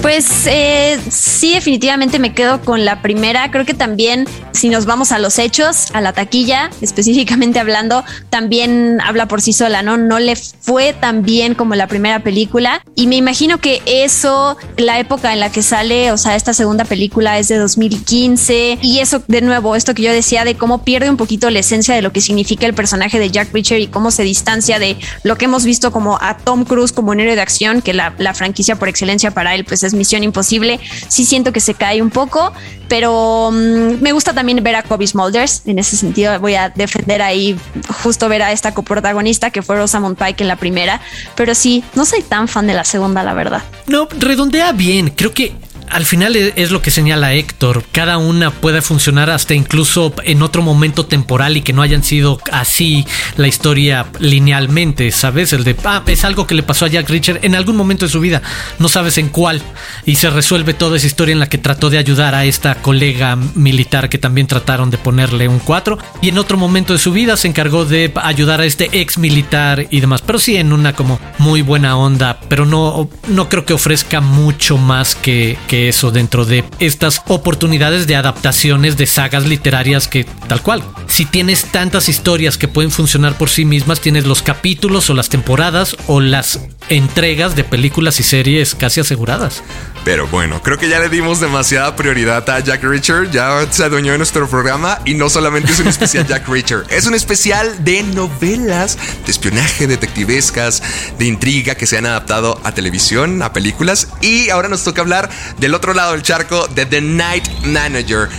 Pues 0.07 0.47
eh, 0.47 0.97
sí, 1.11 1.53
definitivamente 1.53 2.17
me 2.17 2.33
quedo 2.33 2.61
con 2.61 2.85
la 2.85 3.01
primera. 3.01 3.51
Creo 3.51 3.65
que 3.65 3.73
también, 3.73 4.25
si 4.53 4.69
nos 4.69 4.85
vamos 4.85 5.11
a 5.11 5.19
los 5.19 5.37
hechos, 5.37 5.91
a 5.91 5.99
la 5.99 6.13
taquilla, 6.13 6.69
específicamente 6.79 7.59
hablando, 7.59 8.05
también 8.29 9.01
habla 9.01 9.27
por 9.27 9.41
sí 9.41 9.51
sola, 9.51 9.81
¿no? 9.81 9.97
No 9.97 10.19
le 10.19 10.37
fue 10.37 10.93
tan 10.93 11.23
bien 11.23 11.55
como 11.55 11.75
la 11.75 11.87
primera 11.87 12.23
película. 12.23 12.81
Y 12.95 13.07
me 13.07 13.17
imagino 13.17 13.57
que 13.57 13.81
eso, 13.85 14.55
la 14.77 14.97
época 14.97 15.33
en 15.33 15.41
la 15.41 15.51
que 15.51 15.61
sale, 15.61 16.13
o 16.13 16.17
sea, 16.17 16.37
esta 16.37 16.53
segunda 16.53 16.85
película 16.85 17.37
es 17.37 17.49
de 17.49 17.57
2015. 17.57 18.79
Y 18.81 18.99
eso, 18.99 19.21
de 19.27 19.41
nuevo, 19.41 19.75
esto 19.75 19.93
que 19.93 20.03
yo 20.03 20.13
decía 20.13 20.45
de 20.45 20.55
cómo 20.55 20.85
pierde 20.85 21.09
un 21.09 21.17
poquito 21.17 21.49
la 21.49 21.59
esencia 21.59 21.93
de 21.93 22.01
lo 22.01 22.13
que 22.13 22.21
significa 22.21 22.65
el 22.65 22.73
personaje 22.73 23.19
de 23.19 23.29
Jack 23.29 23.51
Reacher 23.51 23.81
y 23.81 23.87
cómo 23.87 24.11
se 24.11 24.23
distancia 24.23 24.79
de 24.79 24.95
lo 25.23 25.37
que 25.37 25.43
hemos 25.43 25.65
visto 25.65 25.91
como 25.91 26.17
a 26.21 26.37
Tom 26.37 26.63
Cruise 26.63 26.93
como 26.93 27.11
un 27.11 27.19
héroe 27.19 27.35
de 27.35 27.41
acción, 27.41 27.81
que 27.81 27.93
la, 27.93 28.13
la 28.19 28.33
franquicia 28.33 28.77
por 28.77 28.87
excelencia 28.87 29.31
para 29.31 29.53
él, 29.53 29.65
pues 29.65 29.83
es 29.83 29.96
Misión 29.97 30.23
Imposible. 30.23 30.79
Sí 31.07 31.25
siento 31.25 31.51
que 31.51 31.59
se 31.59 31.73
cae 31.73 32.01
un 32.01 32.09
poco, 32.09 32.53
pero 32.87 33.49
mm, 33.51 34.01
me 34.01 34.11
gusta 34.11 34.33
también 34.33 34.63
ver 34.63 34.75
a 34.75 34.83
Kobe 34.83 35.07
Smulders. 35.07 35.63
En 35.65 35.79
ese 35.79 35.97
sentido, 35.97 36.39
voy 36.39 36.55
a 36.55 36.69
defender 36.69 37.21
ahí 37.21 37.57
justo 38.03 38.29
ver 38.29 38.41
a 38.41 38.51
esta 38.51 38.73
coprotagonista 38.73 39.51
que 39.51 39.61
fue 39.61 39.77
Rosamund 39.77 40.17
Pike 40.17 40.43
en 40.43 40.47
la 40.47 40.55
primera. 40.55 41.01
Pero 41.35 41.55
sí, 41.55 41.83
no 41.95 42.05
soy 42.05 42.21
tan 42.21 42.47
fan 42.47 42.67
de 42.67 42.73
la 42.73 42.83
segunda, 42.83 43.23
la 43.23 43.33
verdad. 43.33 43.63
No, 43.87 44.07
redondea 44.17 44.71
bien. 44.71 45.09
Creo 45.09 45.33
que 45.33 45.53
al 45.89 46.05
final 46.05 46.35
e, 46.35 46.53
es 46.55 46.71
lo 46.71 46.81
que 46.81 46.91
señala 46.91 47.33
Héctor. 47.33 47.83
Cada 47.91 48.17
una 48.17 48.51
puede 48.51 48.81
funcionar 48.81 49.29
hasta 49.29 49.53
incluso 49.53 50.13
en 50.23 50.41
otro 50.41 50.61
momento 50.61 51.05
temporal 51.05 51.57
y 51.57 51.61
que 51.61 51.73
no 51.73 51.81
hayan 51.81 52.03
sido 52.03 52.39
así 52.51 53.05
la 53.35 53.47
historia 53.47 54.05
linealmente, 54.19 55.11
¿sabes? 55.11 55.53
El 55.53 55.63
de, 55.63 55.75
ah, 55.85 56.03
es 56.07 56.23
algo 56.23 56.47
que 56.47 56.55
le 56.55 56.63
pasó 56.63 56.85
a 56.85 56.89
Jack 56.89 57.09
Richard 57.09 57.39
en 57.43 57.55
algún 57.55 57.75
momento 57.75 58.05
de 58.05 58.11
su 58.11 58.19
vida, 58.19 58.41
no 58.79 58.89
sabes 58.89 59.17
en 59.17 59.29
cuál, 59.29 59.61
y 60.05 60.15
se 60.15 60.29
resuelve 60.29 60.73
toda 60.73 60.97
esa 60.97 61.07
historia 61.07 61.33
en 61.33 61.39
la 61.39 61.49
que 61.49 61.57
trató 61.57 61.89
de 61.89 61.97
ayudar 61.97 62.35
a 62.35 62.45
esta 62.45 62.75
colega 62.75 63.35
militar 63.35 64.09
que 64.09 64.17
también 64.17 64.47
trataron 64.47 64.89
de 64.89 64.97
ponerle 64.97 65.47
un 65.47 65.59
4, 65.59 65.97
y 66.21 66.29
en 66.29 66.37
otro 66.37 66.57
momento 66.57 66.93
de 66.93 66.99
su 66.99 67.11
vida 67.11 67.37
se 67.37 67.47
encargó 67.47 67.85
de 67.85 68.11
ayudar 68.15 68.61
a 68.61 68.65
este 68.65 68.89
ex 68.91 69.17
militar 69.17 69.85
y 69.89 69.99
demás, 69.99 70.21
pero 70.21 70.39
sí 70.39 70.57
en 70.57 70.73
una 70.73 70.93
como 70.93 71.19
muy 71.37 71.61
buena 71.61 71.97
onda, 71.97 72.39
pero 72.49 72.65
no, 72.65 73.09
no 73.27 73.49
creo 73.49 73.65
que 73.65 73.73
ofrezca 73.73 74.21
mucho 74.21 74.77
más 74.77 75.15
que, 75.15 75.57
que 75.67 75.76
eso 75.77 76.11
dentro 76.11 76.45
de 76.45 76.63
estas 76.79 77.21
oportunidades 77.27 78.07
de 78.07 78.15
adaptaciones 78.15 78.97
de 78.97 79.05
sagas 79.05 79.45
literarias 79.45 80.07
que 80.07 80.25
tal 80.47 80.61
cual. 80.61 80.83
Si 81.07 81.25
tienes 81.25 81.65
tantas 81.65 82.09
historias 82.09 82.57
que 82.57 82.67
pueden 82.67 82.91
funcionar 82.91 83.37
por 83.37 83.49
sí 83.49 83.65
mismas, 83.65 84.01
tienes 84.01 84.25
los 84.25 84.41
capítulos 84.41 85.09
o 85.09 85.13
las 85.13 85.29
temporadas 85.29 85.95
o 86.07 86.19
las 86.19 86.59
entregas 86.89 87.55
de 87.55 87.63
películas 87.63 88.19
y 88.19 88.23
series 88.23 88.75
casi 88.75 88.99
aseguradas. 88.99 89.63
Pero 90.03 90.25
bueno, 90.27 90.61
creo 90.63 90.77
que 90.77 90.87
ya 90.87 90.99
le 90.99 91.09
dimos 91.09 91.41
demasiada 91.41 91.95
prioridad 91.97 92.49
a 92.49 92.61
Jack 92.61 92.81
Reacher, 92.81 93.29
ya 93.29 93.67
se 93.69 93.83
adueñó 93.83 94.13
de 94.13 94.17
nuestro 94.17 94.47
programa 94.47 94.99
y 95.03 95.15
no 95.15 95.29
solamente 95.29 95.73
es 95.73 95.79
un 95.79 95.87
especial 95.87 96.25
Jack 96.29 96.47
Reacher, 96.47 96.85
es 96.89 97.07
un 97.07 97.13
especial 97.13 97.83
de 97.83 98.03
novelas, 98.03 98.97
de 99.25 99.31
espionaje, 99.31 99.85
detectivescas, 99.85 100.81
de 101.19 101.25
intriga 101.25 101.75
que 101.75 101.85
se 101.85 101.97
han 101.97 102.05
adaptado 102.05 102.59
a 102.63 102.71
televisión, 102.71 103.41
a 103.41 103.51
películas 103.51 104.07
y 104.21 104.49
ahora 104.49 104.69
nos 104.69 104.85
toca 104.85 105.01
hablar 105.01 105.29
del 105.67 105.75
otro 105.75 105.93
lado 105.93 106.13
del 106.13 106.21
charco 106.21 106.65
de 106.69 106.85
The 106.85 107.01
Night 107.01 107.45
Manager. 107.65 108.29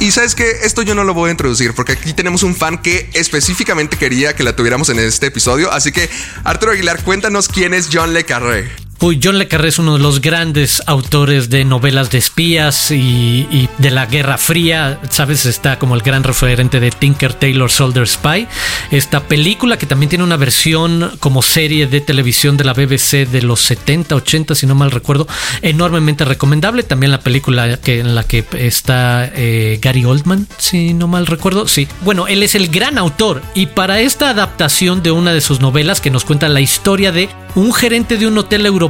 Y 0.00 0.10
sabes 0.10 0.34
que 0.34 0.48
esto 0.62 0.80
yo 0.80 0.94
no 0.94 1.04
lo 1.04 1.12
voy 1.12 1.28
a 1.28 1.32
introducir 1.32 1.74
porque 1.74 1.92
aquí 1.92 2.14
tenemos 2.14 2.42
un 2.42 2.54
fan 2.54 2.78
que 2.78 3.10
específicamente 3.12 3.98
quería 3.98 4.34
que 4.34 4.42
la 4.42 4.56
tuviéramos 4.56 4.88
en 4.88 5.00
este 5.00 5.26
episodio. 5.26 5.70
Así 5.70 5.92
que, 5.92 6.08
Arturo 6.44 6.72
Aguilar, 6.72 7.04
cuéntanos 7.04 7.48
quién 7.48 7.74
es 7.74 7.90
John 7.92 8.14
Le 8.14 8.24
Carré. 8.24 8.85
Uy, 8.98 9.20
John 9.22 9.38
Le 9.38 9.46
Carré 9.46 9.68
es 9.68 9.78
uno 9.78 9.98
de 9.98 10.02
los 10.02 10.22
grandes 10.22 10.82
autores 10.86 11.50
de 11.50 11.66
novelas 11.66 12.10
de 12.10 12.16
espías 12.16 12.90
y, 12.90 13.68
de 13.76 13.90
la 13.90 14.06
Guerra 14.06 14.38
Fría. 14.38 14.98
Sabes, 15.10 15.44
está 15.44 15.78
como 15.78 15.94
el 15.94 16.00
gran 16.00 16.24
referente 16.24 16.80
de 16.80 16.90
Tinker 16.90 17.34
Taylor 17.34 17.70
Soldier 17.70 18.08
Spy. 18.08 18.48
Esta 18.90 19.20
película 19.24 19.76
que 19.76 19.84
también 19.84 20.08
tiene 20.08 20.24
una 20.24 20.38
versión 20.38 21.12
como 21.20 21.42
serie 21.42 21.86
de 21.86 22.00
televisión 22.00 22.56
de 22.56 22.64
la 22.64 22.72
BBC 22.72 23.28
de 23.28 23.42
los 23.42 23.60
70, 23.60 24.14
80, 24.14 24.54
si 24.54 24.66
no 24.66 24.74
mal 24.74 24.90
recuerdo, 24.90 25.28
enormemente 25.60 26.24
recomendable. 26.24 26.82
También 26.82 27.12
la 27.12 27.20
película 27.20 27.76
que, 27.76 28.00
en 28.00 28.14
la 28.14 28.24
que 28.24 28.46
está 28.54 29.30
eh, 29.34 29.78
Gary 29.82 30.06
Oldman, 30.06 30.48
si 30.56 30.94
no 30.94 31.06
mal 31.06 31.26
recuerdo. 31.26 31.68
Sí. 31.68 31.86
Bueno, 32.00 32.28
él 32.28 32.42
es 32.42 32.54
el 32.54 32.68
gran 32.68 32.96
autor 32.96 33.42
y 33.54 33.66
para 33.66 34.00
esta 34.00 34.30
adaptación 34.30 35.02
de 35.02 35.10
una 35.10 35.34
de 35.34 35.42
sus 35.42 35.60
novelas 35.60 36.00
que 36.00 36.10
nos 36.10 36.24
cuenta 36.24 36.48
la 36.48 36.62
historia 36.62 37.12
de 37.12 37.28
un 37.56 37.72
gerente 37.72 38.18
de 38.18 38.26
un 38.26 38.36
hotel 38.36 38.66
europeo, 38.66 38.85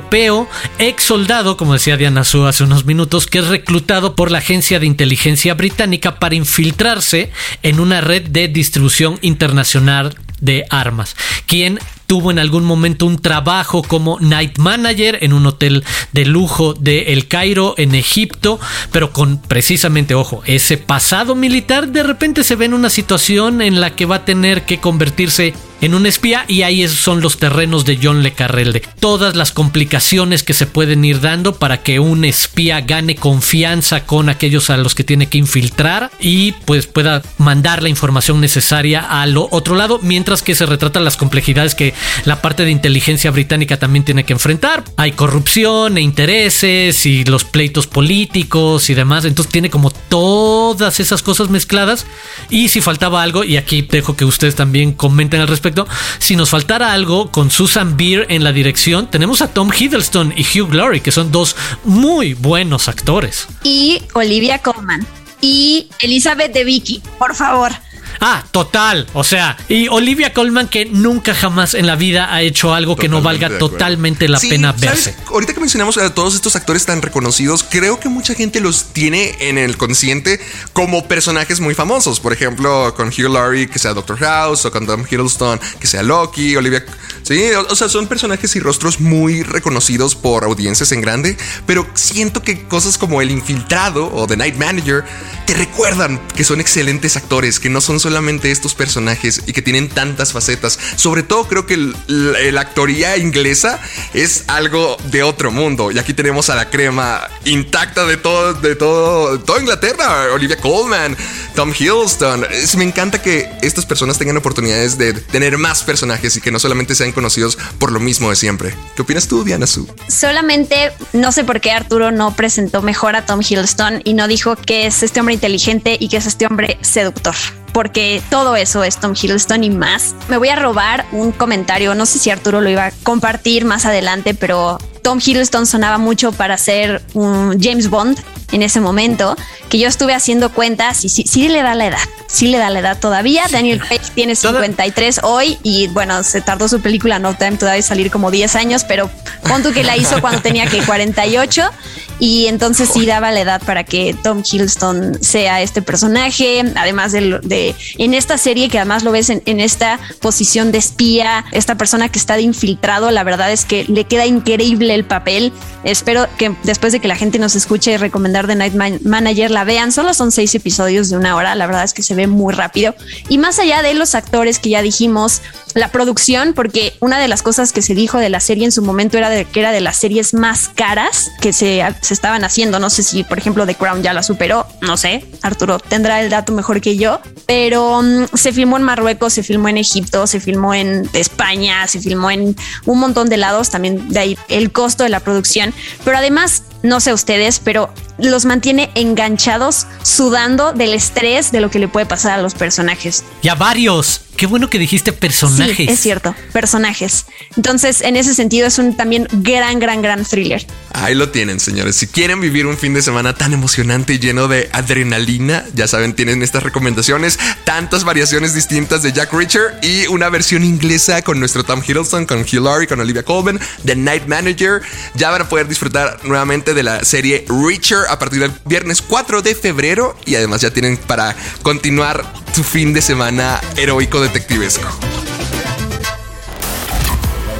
ex 0.78 1.04
soldado, 1.04 1.56
como 1.56 1.74
decía 1.74 1.96
Diana 1.96 2.24
Su 2.24 2.46
hace 2.46 2.64
unos 2.64 2.85
minutos, 2.85 3.26
que 3.26 3.38
es 3.38 3.48
reclutado 3.48 4.14
por 4.14 4.30
la 4.30 4.38
agencia 4.38 4.78
de 4.78 4.87
inteligencia 4.87 5.54
británica 5.54 6.18
para 6.18 6.35
infiltrarse 6.35 7.30
en 7.62 7.80
una 7.80 8.00
red 8.00 8.28
de 8.28 8.48
distribución 8.48 9.18
internacional 9.22 10.16
de 10.40 10.64
armas, 10.70 11.16
quien 11.46 11.78
tuvo 12.06 12.30
en 12.30 12.38
algún 12.38 12.64
momento 12.64 13.06
un 13.06 13.18
trabajo 13.18 13.82
como 13.82 14.18
night 14.20 14.59
manager 14.59 15.18
en 15.22 15.32
un 15.32 15.46
hotel 15.46 15.85
de 16.12 16.24
lujo 16.24 16.74
de 16.74 17.12
El 17.12 17.26
Cairo 17.26 17.74
en 17.78 17.94
Egipto, 17.94 18.61
pero 18.92 19.12
con 19.12 19.38
precisamente, 19.38 20.14
ojo, 20.14 20.42
ese 20.46 20.78
pasado 20.78 21.35
militar 21.35 21.88
de 21.88 22.02
repente 22.02 22.44
se 22.44 22.54
ve 22.54 22.66
en 22.66 22.74
una 22.74 22.90
situación 22.90 23.61
en 23.61 23.80
la 23.80 23.96
que 23.96 24.06
va 24.06 24.16
a 24.16 24.24
tener 24.24 24.64
que 24.64 24.78
convertirse 24.78 25.54
en 25.87 25.94
un 25.94 26.05
espía 26.07 26.44
y 26.49 26.62
ahí 26.62 26.87
son 26.88 27.20
los 27.20 27.38
terrenos 27.38 27.85
de 27.85 27.99
John 28.03 28.22
Le 28.22 28.33
Carrel 28.33 28.72
de 28.72 28.81
todas 28.81 29.37
las 29.37 29.53
complicaciones 29.53 30.42
que 30.42 30.53
se 30.53 30.66
pueden 30.66 31.05
ir 31.05 31.20
dando 31.20 31.55
para 31.55 31.83
que 31.83 32.01
un 32.01 32.25
espía 32.25 32.81
gane 32.81 33.14
confianza 33.14 34.05
con 34.05 34.29
aquellos 34.29 34.68
a 34.68 34.77
los 34.77 34.96
que 34.96 35.05
tiene 35.05 35.29
que 35.29 35.38
infiltrar 35.38 36.11
y 36.20 36.53
pues 36.64 36.87
pueda 36.87 37.22
mandar 37.38 37.85
la 37.85 37.88
información 37.88 38.40
necesaria 38.40 39.01
al 39.01 39.37
otro 39.37 39.77
lado 39.77 40.01
mientras 40.03 40.42
que 40.42 40.57
se 40.57 40.66
retratan 40.66 41.05
las 41.05 41.16
complejidades 41.16 41.77
que 41.77 41.94
la 42.25 42.42
parte 42.42 42.64
de 42.64 42.72
inteligencia 42.72 43.31
británica 43.31 43.79
también 43.79 44.05
tiene 44.05 44.25
que 44.25 44.33
enfrentar. 44.33 44.83
Hay 44.96 45.12
corrupción 45.12 45.99
e 45.99 46.01
intereses 46.01 47.07
y 47.07 47.25
los 47.25 47.44
pleitos 47.44 47.87
políticos 47.87 48.90
y 48.90 48.94
demás. 48.94 49.25
Entonces 49.25 49.53
tiene 49.53 49.70
como 49.70 49.90
todas 49.90 50.99
esas 50.99 51.22
cosas 51.22 51.49
mezcladas. 51.49 52.07
Y 52.51 52.68
si 52.68 52.81
faltaba 52.81 53.22
algo 53.22 53.44
y 53.44 53.57
aquí 53.57 53.83
dejo 53.83 54.16
que 54.16 54.25
ustedes 54.25 54.57
también 54.57 54.92
comenten 54.92 55.40
al 55.40 55.49
respecto 55.49 55.75
si 56.18 56.36
nos 56.36 56.50
faltara 56.50 56.92
algo 56.92 57.30
con 57.30 57.50
Susan 57.50 57.96
Beer 57.96 58.26
en 58.28 58.44
la 58.44 58.52
dirección, 58.52 59.10
tenemos 59.10 59.42
a 59.42 59.52
Tom 59.52 59.70
Hiddleston 59.76 60.32
y 60.36 60.42
Hugh 60.42 60.70
Glory, 60.70 61.00
que 61.00 61.12
son 61.12 61.32
dos 61.32 61.56
muy 61.84 62.34
buenos 62.34 62.88
actores. 62.88 63.48
Y 63.62 64.02
Olivia 64.14 64.58
Colman. 64.58 65.06
Y 65.40 65.88
Elizabeth 66.00 66.52
de 66.52 66.64
Vicky, 66.64 67.02
por 67.18 67.34
favor. 67.34 67.72
Ah, 68.20 68.44
total. 68.50 69.07
O 69.12 69.24
sea, 69.24 69.57
y 69.68 69.88
Olivia 69.88 70.33
Colman 70.33 70.68
que 70.68 70.87
nunca 70.87 71.35
jamás 71.35 71.74
en 71.74 71.87
la 71.87 71.96
vida 71.96 72.33
ha 72.33 72.42
hecho 72.42 72.74
algo 72.74 72.96
que 72.96 73.09
no 73.09 73.22
valga 73.22 73.59
totalmente 73.59 74.29
la 74.29 74.40
pena 74.40 74.72
verse. 74.72 75.14
Ahorita 75.29 75.55
que 75.55 75.61
mencionamos 75.61 75.98
a 75.98 76.14
todos 76.14 76.35
estos 76.35 76.57
actores 76.57 76.87
tan 76.87 77.02
reconocidos, 77.02 77.64
creo 77.68 78.00
que 78.00 78.09
mucha 78.09 78.35
gente 78.35 78.61
los 78.61 78.92
tiene 78.92 79.37
en 79.40 79.59
el 79.59 79.76
consciente 79.76 80.40
como 80.72 81.07
personajes 81.07 81.61
muy 81.61 81.74
famosos. 81.74 82.20
Por 82.20 82.33
ejemplo, 82.33 82.94
con 82.94 83.09
Hugh 83.09 83.31
Laurie, 83.31 83.68
que 83.68 83.79
sea 83.79 83.94
Doctor 83.94 84.18
House, 84.18 84.64
o 84.64 84.70
con 84.70 84.87
Tom 84.87 85.05
Hiddleston, 85.09 85.61
que 85.81 85.87
sea 85.87 86.02
Loki, 86.02 86.57
Olivia. 86.57 86.85
Sí, 87.22 87.42
o, 87.68 87.74
sea, 87.74 87.88
son 87.88 88.07
personajes 88.07 88.55
y 88.57 88.61
rostros 88.61 89.00
muy 89.00 89.42
reconocidos 89.42 90.14
por 90.14 90.44
audiencias 90.44 90.92
en 90.92 91.00
grande, 91.00 91.37
pero 91.66 91.87
siento 91.94 92.42
que 92.42 92.66
cosas 92.68 92.98
como 92.98 93.20
El 93.20 93.31
Infiltrado 93.31 94.12
o 94.14 94.26
The 94.26 94.37
Night 94.37 94.57
Manager 94.57 95.05
te 95.46 95.55
recuerdan 95.55 96.20
que 96.29 96.44
son 96.44 96.61
excelentes 96.61 97.16
actores, 97.16 97.59
que 97.59 97.68
no 97.68 97.81
son 97.81 98.00
solamente 98.07 98.53
estos 98.53 98.75
personajes 98.75 99.42
y 99.47 99.53
que 99.53 99.62
tienen 99.62 99.88
tantas 99.88 100.33
facetas. 100.33 100.79
Sobre 100.95 101.25
todo 101.25 101.49
creo 101.49 101.66
que 101.66 101.77
la 102.07 102.61
actoría 102.61 103.16
inglesa 103.16 103.81
es 104.14 104.45
algo 104.47 104.97
de 105.11 105.25
otro 105.25 105.51
mundo. 105.51 105.90
Y 105.90 105.99
aquí 105.99 106.14
tenemos 106.14 106.49
a 106.49 106.55
la 106.55 106.71
crema 106.71 107.29
intacta 107.45 108.07
de 108.07 108.16
todo, 108.16 108.55
de 108.55 108.77
todo, 108.77 109.40
toda 109.40 109.61
Inglaterra. 109.61 110.33
Olivia 110.33 110.57
Colman, 110.57 111.16
Tom 111.57 111.73
Hiddleston. 111.77 112.47
me 112.77 112.85
encanta 112.85 113.21
que 113.21 113.51
estas 113.61 113.85
personas 113.85 114.19
tengan 114.19 114.37
oportunidades 114.37 114.97
de 114.97 115.12
tener 115.12 115.59
más 115.59 115.83
personajes 115.83 116.37
y 116.37 116.40
que 116.40 116.53
no 116.53 116.61
solamente 116.61 116.95
sean 116.95 117.11
conocidos 117.11 117.59
por 117.81 117.90
lo 117.90 117.99
mismo 117.99 118.31
de 118.31 118.37
siempre. 118.37 118.73
¿Qué 118.95 119.03
opinas 119.03 119.27
tú, 119.27 119.42
Diana 119.42 119.66
Su? 119.66 119.88
Solamente 120.07 120.92
no 121.12 121.33
sé 121.33 121.42
por 121.42 121.61
qué 121.61 121.73
Arturo 121.73 122.12
no 122.12 122.37
presentó 122.37 122.83
mejor 122.83 123.16
a 123.16 123.27
Tom 123.27 123.40
Hiddleston 123.40 124.03
y 124.05 124.14
no 124.14 124.29
dijo 124.29 124.55
que 124.55 124.87
es 124.87 125.03
este 125.03 125.19
hombre 125.19 125.35
inteligente 125.35 125.97
y 125.99 126.09
que 126.09 126.19
es 126.19 126.27
este 126.27 126.47
hombre 126.47 126.79
seductor 126.83 127.35
porque 127.76 128.22
todo 128.30 128.56
eso 128.56 128.84
es 128.84 128.96
Tom 128.96 129.12
Hiddleston 129.12 129.62
y 129.62 129.68
más. 129.68 130.14
Me 130.28 130.38
voy 130.38 130.48
a 130.48 130.56
robar 130.56 131.04
un 131.12 131.30
comentario, 131.30 131.94
no 131.94 132.06
sé 132.06 132.18
si 132.18 132.30
Arturo 132.30 132.62
lo 132.62 132.70
iba 132.70 132.86
a 132.86 132.90
compartir 133.02 133.66
más 133.66 133.84
adelante, 133.84 134.32
pero 134.32 134.78
Tom 135.07 135.21
Hiddleston 135.25 135.66
sonaba 135.66 135.99
mucho 135.99 136.33
para 136.33 136.59
ser 136.59 137.01
un 137.14 137.62
James 137.62 137.90
Bond 137.90 138.19
en 138.51 138.62
ese 138.62 138.81
momento, 138.81 139.37
que 139.69 139.79
yo 139.79 139.87
estuve 139.87 140.14
haciendo 140.14 140.53
cuentas 140.53 141.05
y 141.05 141.09
sí, 141.09 141.25
sí 141.29 141.49
le 141.49 141.62
da 141.62 141.77
la 141.77 141.87
edad, 141.87 142.09
sí 142.27 142.49
le 142.49 142.59
da 142.59 142.71
la 142.71 142.81
edad 142.81 142.99
todavía. 142.99 143.45
Daniel 143.51 143.81
Craig 143.81 144.01
tiene 144.14 144.35
53 144.35 145.21
hoy 145.23 145.59
y 145.62 145.87
bueno, 145.88 146.25
se 146.25 146.40
tardó 146.40 146.69
su 146.69 146.81
película 146.81 147.21
No 147.21 147.37
Time 147.37 147.57
todavía 147.57 147.83
salir 147.83 148.11
como 148.11 148.33
10 148.33 148.57
años, 148.57 148.85
pero 148.85 149.09
pon 149.49 149.62
que 149.73 149.85
la 149.85 149.97
hizo 149.97 150.21
cuando 150.21 150.42
tenía 150.42 150.66
que 150.66 150.83
48 150.83 151.71
y 152.19 152.47
entonces 152.47 152.88
sí 152.92 153.05
daba 153.05 153.31
la 153.31 153.40
edad 153.40 153.62
para 153.64 153.85
que 153.85 154.14
Tom 154.23 154.42
Hiddleston 154.42 155.23
sea 155.23 155.61
este 155.61 155.83
personaje, 155.83 156.62
además 156.77 157.12
de, 157.12 157.40
de 157.42 157.75
en 157.99 158.14
esta 158.14 158.38
serie 158.38 158.69
que 158.69 158.79
además 158.79 159.03
lo 159.03 159.12
ves 159.12 159.29
en, 159.31 159.42
en, 159.47 159.61
esta 159.61 159.99
posición 160.21 160.73
de 160.73 160.79
espía, 160.79 161.45
esta 161.53 161.75
persona 161.75 162.09
que 162.09 162.19
está 162.19 162.37
de 162.37 162.42
infiltrado, 162.42 163.11
la 163.11 163.25
verdad 163.25 163.53
es 163.53 163.64
que 163.64 163.85
le 163.85 164.05
queda 164.05 164.25
increíble 164.25 164.95
el 164.96 165.04
papel. 165.04 165.52
Espero 165.85 166.26
que 166.37 166.54
después 166.64 166.92
de 166.92 167.00
que 167.00 167.06
la 167.06 167.16
gente 167.16 167.38
nos 167.38 167.54
escuche 167.54 167.96
recomendar 167.98 168.46
The 168.46 168.56
Night 168.56 169.02
Manager 169.02 169.50
la 169.50 169.64
vean, 169.64 169.92
solo 169.92 170.14
son 170.14 170.32
seis 170.32 170.54
episodios 170.54 171.09
de 171.11 171.16
una 171.16 171.37
hora, 171.37 171.54
la 171.54 171.66
verdad 171.66 171.85
es 171.85 171.92
que 171.92 172.02
se 172.02 172.14
ve 172.14 172.26
muy 172.26 172.52
rápido 172.52 172.94
y 173.28 173.38
más 173.38 173.59
allá 173.59 173.82
de 173.82 173.94
los 173.94 174.14
actores 174.14 174.59
que 174.59 174.70
ya 174.70 174.82
dijimos, 174.82 175.42
la 175.76 175.92
producción, 175.92 176.54
porque 176.54 176.94
una 177.00 177.18
de 177.18 177.28
las 177.28 177.42
cosas 177.42 177.72
que 177.72 177.82
se 177.82 177.94
dijo 177.94 178.18
de 178.18 178.30
la 178.30 178.40
serie 178.40 178.64
en 178.64 178.72
su 178.72 178.82
momento 178.82 179.18
era 179.18 179.28
de 179.28 179.44
que 179.44 179.61
era 179.61 179.72
de 179.72 179.82
las 179.82 179.96
series 179.98 180.32
más 180.32 180.70
caras 180.74 181.30
que 181.40 181.52
se, 181.52 181.85
se 182.00 182.14
estaban 182.14 182.44
haciendo. 182.44 182.78
No 182.78 182.88
sé 182.88 183.02
si, 183.02 183.24
por 183.24 183.37
ejemplo, 183.38 183.66
The 183.66 183.74
Crown 183.74 184.02
ya 184.02 184.14
la 184.14 184.22
superó, 184.22 184.66
no 184.80 184.96
sé. 184.96 185.24
Arturo 185.42 185.78
tendrá 185.78 186.22
el 186.22 186.30
dato 186.30 186.52
mejor 186.52 186.80
que 186.80 186.96
yo, 186.96 187.20
pero 187.46 187.98
um, 187.98 188.26
se 188.32 188.52
filmó 188.52 188.78
en 188.78 188.85
Marruecos, 188.85 189.35
se 189.35 189.42
filmó 189.42 189.68
en 189.68 189.76
Egipto, 189.76 190.26
se 190.26 190.40
filmó 190.40 190.72
en 190.72 191.09
España, 191.12 191.87
se 191.88 192.00
filmó 192.00 192.30
en 192.30 192.56
un 192.87 192.98
montón 192.98 193.28
de 193.28 193.37
lados, 193.37 193.68
también 193.68 194.09
de 194.09 194.18
ahí 194.18 194.38
el 194.48 194.72
costo 194.72 194.86
de 195.05 195.11
la 195.11 195.20
producción. 195.20 195.75
Pero 196.05 196.16
además, 196.16 196.62
no 196.87 197.01
sé 197.01 197.12
ustedes, 197.12 197.59
pero 197.59 197.92
los 198.18 198.44
mantiene 198.44 198.90
enganchados, 198.94 199.87
sudando 200.03 200.72
del 200.72 200.94
estrés 200.94 201.53
de 201.53 201.61
lo 201.61 201.70
que 201.70 201.79
le 201.79 201.88
puede 201.88 202.07
pasar 202.07 202.38
a 202.38 202.42
los 202.42 202.55
personajes. 202.55 203.25
Y 203.42 203.49
a 203.49 203.55
varios. 203.55 204.22
Qué 204.37 204.44
bueno 204.44 204.68
que 204.68 204.79
dijiste 204.79 205.12
personajes. 205.12 205.77
Sí, 205.77 205.87
es 205.88 205.99
cierto, 205.99 206.35
personajes. 206.53 207.25
Entonces, 207.57 208.03
en 208.03 208.16
ese 208.16 208.35
sentido, 208.35 208.66
es 208.66 208.79
un 208.79 208.94
también 208.94 209.27
gran, 209.33 209.79
gran, 209.79 210.03
gran 210.03 210.27
thriller. 210.27 210.66
Ahí 210.92 211.14
lo 211.14 211.31
tienen, 211.31 211.59
señores. 211.59 211.96
Si 211.96 212.07
quieren 212.07 212.38
vivir 212.40 212.66
un 212.66 212.77
fin 212.77 212.92
de 212.92 213.01
semana 213.01 213.35
tan 213.35 213.55
emocionante 213.55 214.12
y 214.12 214.18
lleno 214.18 214.46
de 214.46 214.68
adrenalina, 214.72 215.64
ya 215.72 215.88
saben, 215.88 216.14
tienen 216.14 216.42
estas 216.42 216.64
recomendaciones, 216.64 217.38
tantas 217.64 218.05
variaciones 218.05 218.53
distintas 218.53 219.03
de 219.03 219.12
Jack 219.12 219.33
Reacher 219.33 219.79
y 219.83 220.07
una 220.09 220.29
versión 220.29 220.64
inglesa 220.64 221.22
con 221.22 221.40
nuestro 221.40 221.64
Tom 221.64 221.83
Hiddleston, 221.87 222.27
con 222.27 222.44
Hilary, 222.51 222.87
con 222.87 223.01
Olivia 223.01 223.22
Colman, 223.22 223.59
The 223.87 223.96
Night 223.96 224.27
Manager. 224.27 224.83
Ya 225.14 225.31
van 225.31 225.42
a 225.42 225.49
poder 225.49 225.66
disfrutar 225.66 226.20
nuevamente 226.25 226.75
de 226.76 226.84
la 226.84 227.04
serie 227.04 227.44
Reacher 227.48 228.04
a 228.08 228.18
partir 228.20 228.40
del 228.40 228.52
viernes 228.64 229.02
4 229.02 229.42
de 229.42 229.56
febrero 229.56 230.16
y 230.24 230.36
además 230.36 230.60
ya 230.60 230.70
tienen 230.70 230.96
para 230.96 231.34
continuar 231.62 232.24
su 232.54 232.62
fin 232.62 232.92
de 232.92 233.02
semana 233.02 233.60
heroico 233.76 234.20
detectivesco. 234.20 234.86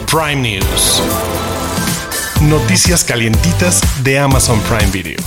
Prime 0.09 0.37
News. 0.37 1.02
Noticias 2.42 3.02
calientitas 3.02 3.81
de 4.05 4.18
Amazon 4.18 4.61
Prime 4.61 4.90
Video. 4.92 5.18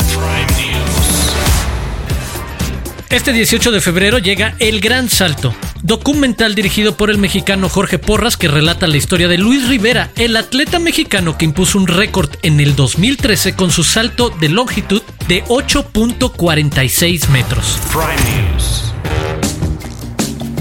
Este 3.09 3.33
18 3.33 3.71
de 3.71 3.81
febrero 3.81 4.19
llega 4.19 4.55
El 4.59 4.81
Gran 4.81 5.09
Salto, 5.09 5.53
documental 5.83 6.55
dirigido 6.55 6.95
por 6.97 7.09
el 7.09 7.17
mexicano 7.17 7.69
Jorge 7.69 7.99
Porras 7.99 8.37
que 8.37 8.47
relata 8.47 8.87
la 8.87 8.97
historia 8.97 9.27
de 9.27 9.37
Luis 9.37 9.67
Rivera, 9.67 10.11
el 10.15 10.35
atleta 10.35 10.79
mexicano 10.79 11.37
que 11.37 11.45
impuso 11.45 11.77
un 11.77 11.87
récord 11.87 12.29
en 12.41 12.59
el 12.59 12.75
2013 12.75 13.55
con 13.55 13.71
su 13.71 13.83
salto 13.83 14.29
de 14.29 14.49
longitud 14.49 15.01
de 15.27 15.43
8.46 15.45 17.29
metros. 17.29 17.79
Prime 17.91 18.51
News. 18.51 18.93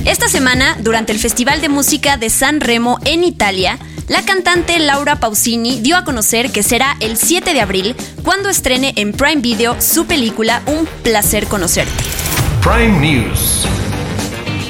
Esta 0.05 0.29
semana, 0.29 0.77
durante 0.81 1.13
el 1.13 1.19
Festival 1.19 1.61
de 1.61 1.69
Música 1.69 2.17
de 2.17 2.31
San 2.31 2.61
Remo 2.61 2.99
en 3.05 3.25
Italia, 3.25 3.79
la 4.09 4.23
cantante 4.23 4.79
Laura 4.79 5.21
Pausini 5.21 5.81
dio 5.81 5.97
a 5.97 6.05
conocer 6.05 6.51
que 6.51 6.63
será 6.63 6.97
el 7.01 7.19
7 7.19 7.53
de 7.53 7.61
abril 7.61 7.95
cuando 8.23 8.49
estrene 8.49 8.95
en 8.97 9.13
Prime 9.13 9.43
Video 9.43 9.77
su 9.81 10.07
película 10.07 10.63
Un 10.67 10.87
placer 11.03 11.47
conocerte. 11.47 12.05
Prime 12.63 12.99
News. 13.01 13.67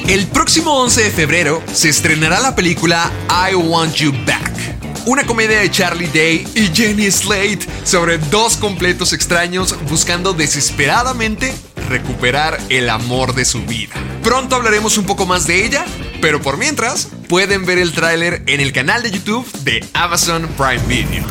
El 0.09 0.25
próximo 0.25 0.73
11 0.73 1.03
de 1.03 1.11
febrero 1.11 1.61
se 1.71 1.87
estrenará 1.87 2.39
la 2.39 2.55
película 2.55 3.11
I 3.29 3.53
Want 3.53 3.93
You 3.93 4.11
Back. 4.25 5.05
Una 5.05 5.23
comedia 5.23 5.59
de 5.59 5.69
Charlie 5.69 6.07
Day 6.07 6.47
y 6.55 6.75
Jenny 6.75 7.11
Slate 7.11 7.59
sobre 7.83 8.17
dos 8.17 8.57
completos 8.57 9.13
extraños 9.13 9.75
buscando 9.87 10.33
desesperadamente 10.33 11.53
recuperar 11.89 12.59
el 12.69 12.89
amor 12.89 13.35
de 13.35 13.45
su 13.45 13.61
vida. 13.67 13.93
Pronto 14.23 14.55
hablaremos 14.55 14.97
un 14.97 15.05
poco 15.05 15.27
más 15.27 15.45
de 15.45 15.63
ella, 15.63 15.85
pero 16.21 16.41
por 16.41 16.57
mientras 16.57 17.09
pueden 17.27 17.67
ver 17.67 17.77
el 17.77 17.91
tráiler 17.91 18.41
en 18.47 18.61
el 18.61 18.73
canal 18.73 19.03
de 19.03 19.11
YouTube 19.11 19.47
de 19.61 19.87
Amazon 19.93 20.49
Prime 20.57 20.83
Video. 20.87 21.23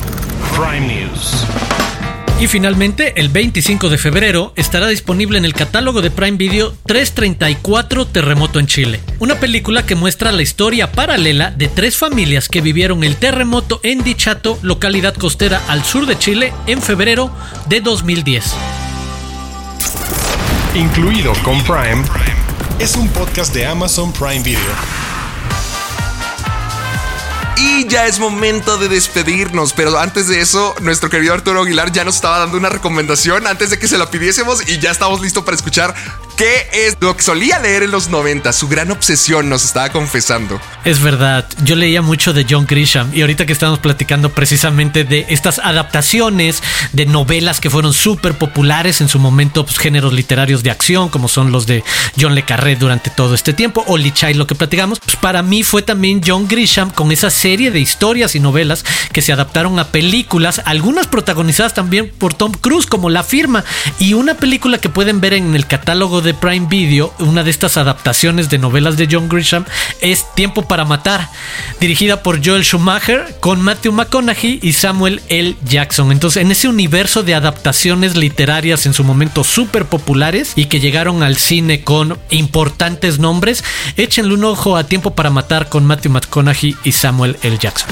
Prime 0.54 0.86
News. 0.86 1.44
Y 2.40 2.46
finalmente, 2.46 3.20
el 3.20 3.30
25 3.30 3.88
de 3.88 3.98
febrero 3.98 4.52
estará 4.54 4.86
disponible 4.86 5.38
en 5.38 5.44
el 5.44 5.54
catálogo 5.54 6.02
de 6.02 6.12
Prime 6.12 6.36
Video 6.36 6.72
334 6.86 8.06
Terremoto 8.06 8.60
en 8.60 8.68
Chile, 8.68 9.00
una 9.18 9.40
película 9.40 9.84
que 9.84 9.96
muestra 9.96 10.30
la 10.30 10.42
historia 10.42 10.92
paralela 10.92 11.50
de 11.50 11.66
tres 11.66 11.96
familias 11.96 12.48
que 12.48 12.60
vivieron 12.60 13.02
el 13.02 13.16
terremoto 13.16 13.80
en 13.82 14.04
Dichato, 14.04 14.56
localidad 14.62 15.14
costera 15.14 15.60
al 15.66 15.82
sur 15.82 16.06
de 16.06 16.16
Chile, 16.16 16.52
en 16.68 16.80
febrero 16.80 17.32
de 17.68 17.80
2010. 17.80 18.44
Incluido 20.76 21.32
con 21.42 21.60
Prime, 21.64 22.04
es 22.78 22.94
un 22.94 23.08
podcast 23.08 23.52
de 23.52 23.66
Amazon 23.66 24.12
Prime 24.12 24.44
Video. 24.44 24.97
Y 27.60 27.88
ya 27.88 28.06
es 28.06 28.20
momento 28.20 28.78
de 28.78 28.88
despedirnos, 28.88 29.72
pero 29.72 29.98
antes 29.98 30.28
de 30.28 30.40
eso, 30.40 30.76
nuestro 30.80 31.10
querido 31.10 31.34
Arturo 31.34 31.62
Aguilar 31.62 31.90
ya 31.90 32.04
nos 32.04 32.14
estaba 32.14 32.38
dando 32.38 32.56
una 32.56 32.68
recomendación 32.68 33.48
antes 33.48 33.70
de 33.70 33.80
que 33.80 33.88
se 33.88 33.98
la 33.98 34.10
pidiésemos 34.10 34.68
y 34.68 34.78
ya 34.78 34.92
estamos 34.92 35.20
listos 35.20 35.42
para 35.42 35.56
escuchar 35.56 35.92
qué 36.38 36.68
es 36.72 36.96
lo 37.00 37.16
que 37.16 37.22
solía 37.24 37.58
leer 37.58 37.82
en 37.82 37.90
los 37.90 38.08
90, 38.08 38.52
su 38.52 38.68
gran 38.68 38.92
obsesión 38.92 39.48
nos 39.48 39.64
estaba 39.64 39.90
confesando. 39.90 40.60
Es 40.84 41.02
verdad, 41.02 41.44
yo 41.64 41.74
leía 41.74 42.00
mucho 42.00 42.32
de 42.32 42.46
John 42.48 42.64
Grisham 42.64 43.10
y 43.12 43.22
ahorita 43.22 43.44
que 43.44 43.52
estamos 43.52 43.80
platicando 43.80 44.30
precisamente 44.30 45.02
de 45.02 45.26
estas 45.28 45.58
adaptaciones 45.58 46.62
de 46.92 47.06
novelas 47.06 47.60
que 47.60 47.70
fueron 47.70 47.92
súper 47.92 48.34
populares 48.34 49.00
en 49.00 49.08
su 49.08 49.18
momento, 49.18 49.66
pues, 49.66 49.78
géneros 49.78 50.12
literarios 50.12 50.62
de 50.62 50.70
acción, 50.70 51.08
como 51.08 51.26
son 51.26 51.50
los 51.50 51.66
de 51.66 51.82
John 52.18 52.36
Le 52.36 52.44
Carré 52.44 52.76
durante 52.76 53.10
todo 53.10 53.34
este 53.34 53.52
tiempo, 53.52 53.82
o 53.88 53.96
Lee 53.98 54.12
Child, 54.12 54.36
lo 54.36 54.46
que 54.46 54.54
platicamos, 54.54 55.00
pues 55.00 55.16
para 55.16 55.42
mí 55.42 55.64
fue 55.64 55.82
también 55.82 56.22
John 56.24 56.46
Grisham 56.46 56.90
con 56.90 57.10
esa 57.10 57.30
serie 57.30 57.72
de 57.72 57.80
historias 57.80 58.36
y 58.36 58.40
novelas 58.40 58.84
que 59.12 59.22
se 59.22 59.32
adaptaron 59.32 59.76
a 59.80 59.88
películas, 59.88 60.62
algunas 60.64 61.08
protagonizadas 61.08 61.74
también 61.74 62.12
por 62.16 62.32
Tom 62.32 62.52
Cruise, 62.52 62.86
como 62.86 63.10
La 63.10 63.24
Firma, 63.24 63.64
y 63.98 64.14
una 64.14 64.34
película 64.34 64.78
que 64.78 64.88
pueden 64.88 65.20
ver 65.20 65.32
en 65.32 65.56
el 65.56 65.66
catálogo 65.66 66.20
de 66.20 66.27
Prime 66.34 66.66
Video, 66.68 67.12
una 67.18 67.42
de 67.42 67.50
estas 67.50 67.76
adaptaciones 67.76 68.48
de 68.48 68.58
novelas 68.58 68.96
de 68.96 69.08
John 69.10 69.28
Grisham, 69.28 69.64
es 70.00 70.26
Tiempo 70.34 70.62
para 70.62 70.84
Matar, 70.84 71.28
dirigida 71.80 72.22
por 72.22 72.44
Joel 72.44 72.64
Schumacher 72.64 73.36
con 73.40 73.60
Matthew 73.60 73.92
McConaughey 73.92 74.58
y 74.62 74.72
Samuel 74.72 75.22
L. 75.28 75.56
Jackson. 75.64 76.12
Entonces, 76.12 76.42
en 76.42 76.50
ese 76.50 76.68
universo 76.68 77.22
de 77.22 77.34
adaptaciones 77.34 78.16
literarias 78.16 78.86
en 78.86 78.94
su 78.94 79.04
momento 79.04 79.44
súper 79.44 79.86
populares 79.86 80.52
y 80.56 80.66
que 80.66 80.80
llegaron 80.80 81.22
al 81.22 81.36
cine 81.36 81.82
con 81.82 82.18
importantes 82.30 83.18
nombres, 83.18 83.64
échenle 83.96 84.34
un 84.34 84.44
ojo 84.44 84.76
a 84.76 84.84
Tiempo 84.84 85.14
para 85.14 85.30
Matar 85.30 85.68
con 85.68 85.84
Matthew 85.84 86.12
McConaughey 86.12 86.76
y 86.84 86.92
Samuel 86.92 87.36
L. 87.42 87.58
Jackson. 87.58 87.88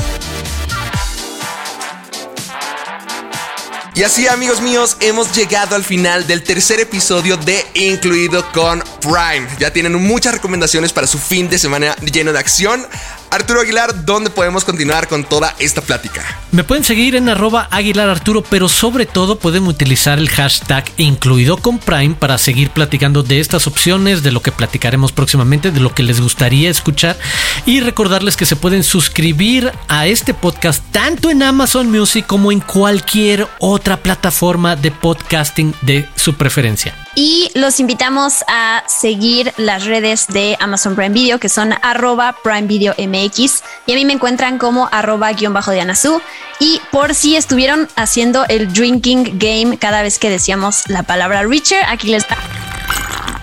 Y 3.97 4.03
así 4.03 4.29
amigos 4.29 4.61
míos, 4.61 4.99
hemos 5.01 5.35
llegado 5.35 5.75
al 5.75 5.83
final 5.83 6.27
del 6.27 6.43
tercer 6.43 6.81
episodio 6.81 7.39
de 7.39 7.65
Incluido 7.73 8.45
con 8.53 8.85
Prime. 9.01 9.49
Ya 9.59 9.73
tienen 9.73 9.95
muchas 9.95 10.35
recomendaciones 10.35 10.93
para 10.93 11.07
su 11.07 11.19
fin 11.19 11.49
de 11.49 11.59
semana 11.59 11.97
lleno 12.13 12.31
de 12.35 12.39
acción. 12.39 12.87
Arturo 13.37 13.61
Aguilar, 13.61 14.07
¿dónde 14.07 14.31
podemos 14.31 14.65
continuar 14.65 15.09
con 15.09 15.23
toda 15.23 15.55
esta 15.59 15.83
plática? 15.83 16.25
Me 16.53 16.65
pueden 16.65 16.85
seguir 16.85 17.15
en 17.17 17.29
arroba 17.29 17.69
Aguilar 17.71 18.09
Arturo, 18.09 18.43
pero 18.43 18.67
sobre 18.67 19.05
todo 19.05 19.39
pueden 19.39 19.67
utilizar 19.67 20.19
el 20.19 20.31
hashtag 20.31 20.87
incluido 20.97 21.59
con 21.59 21.79
Prime 21.79 22.15
para 22.15 22.39
seguir 22.39 22.71
platicando 22.71 23.23
de 23.23 23.41
estas 23.41 23.67
opciones, 23.67 24.23
de 24.23 24.33
lo 24.33 24.41
que 24.41 24.53
platicaremos 24.53 25.13
próximamente, 25.13 25.71
de 25.71 25.81
lo 25.81 25.95
que 25.95 26.03
les 26.03 26.19
gustaría 26.19 26.71
escuchar 26.71 27.19
y 27.67 27.81
recordarles 27.81 28.39
que 28.39 28.47
se 28.47 28.57
pueden 28.57 28.83
suscribir 28.83 29.71
a 29.89 30.07
este 30.07 30.33
podcast 30.33 30.83
tanto 30.91 31.29
en 31.29 31.43
Amazon 31.43 31.91
Music 31.91 32.27
como 32.27 32.51
en 32.53 32.61
cualquier 32.61 33.47
otra 33.59 33.99
plataforma 33.99 34.77
de 34.77 34.93
podcasting 34.93 35.75
de 35.83 36.09
su 36.15 36.37
preferencia. 36.37 36.95
Y 37.19 37.51
los 37.55 37.81
invitamos 37.81 38.45
a 38.47 38.85
seguir 38.87 39.53
las 39.57 39.87
redes 39.87 40.27
de 40.29 40.55
Amazon 40.61 40.95
Prime 40.95 41.15
Video, 41.15 41.39
que 41.39 41.49
son 41.49 41.73
arroba 41.81 42.37
Prime 42.43 42.67
Video 42.67 42.95
MX 42.99 43.26
MX 43.27 43.63
y 43.87 43.93
a 43.93 43.95
mí 43.95 44.05
me 44.05 44.13
encuentran 44.13 44.59
como 44.59 44.89
arroba 44.93 45.33
guion 45.33 45.53
bajo 45.53 45.71
de 45.71 45.81
Anazú. 45.81 46.21
Y 46.59 46.81
por 46.91 47.15
si 47.15 47.37
estuvieron 47.37 47.89
haciendo 47.97 48.45
el 48.49 48.73
drinking 48.73 49.39
game 49.39 49.79
cada 49.79 50.03
vez 50.03 50.19
que 50.19 50.31
decíamos 50.31 50.85
la 50.89 51.03
palabra 51.03 51.43
Richer, 51.45 51.85
aquí 51.89 52.09
les 52.09 52.27
da. 52.29 52.37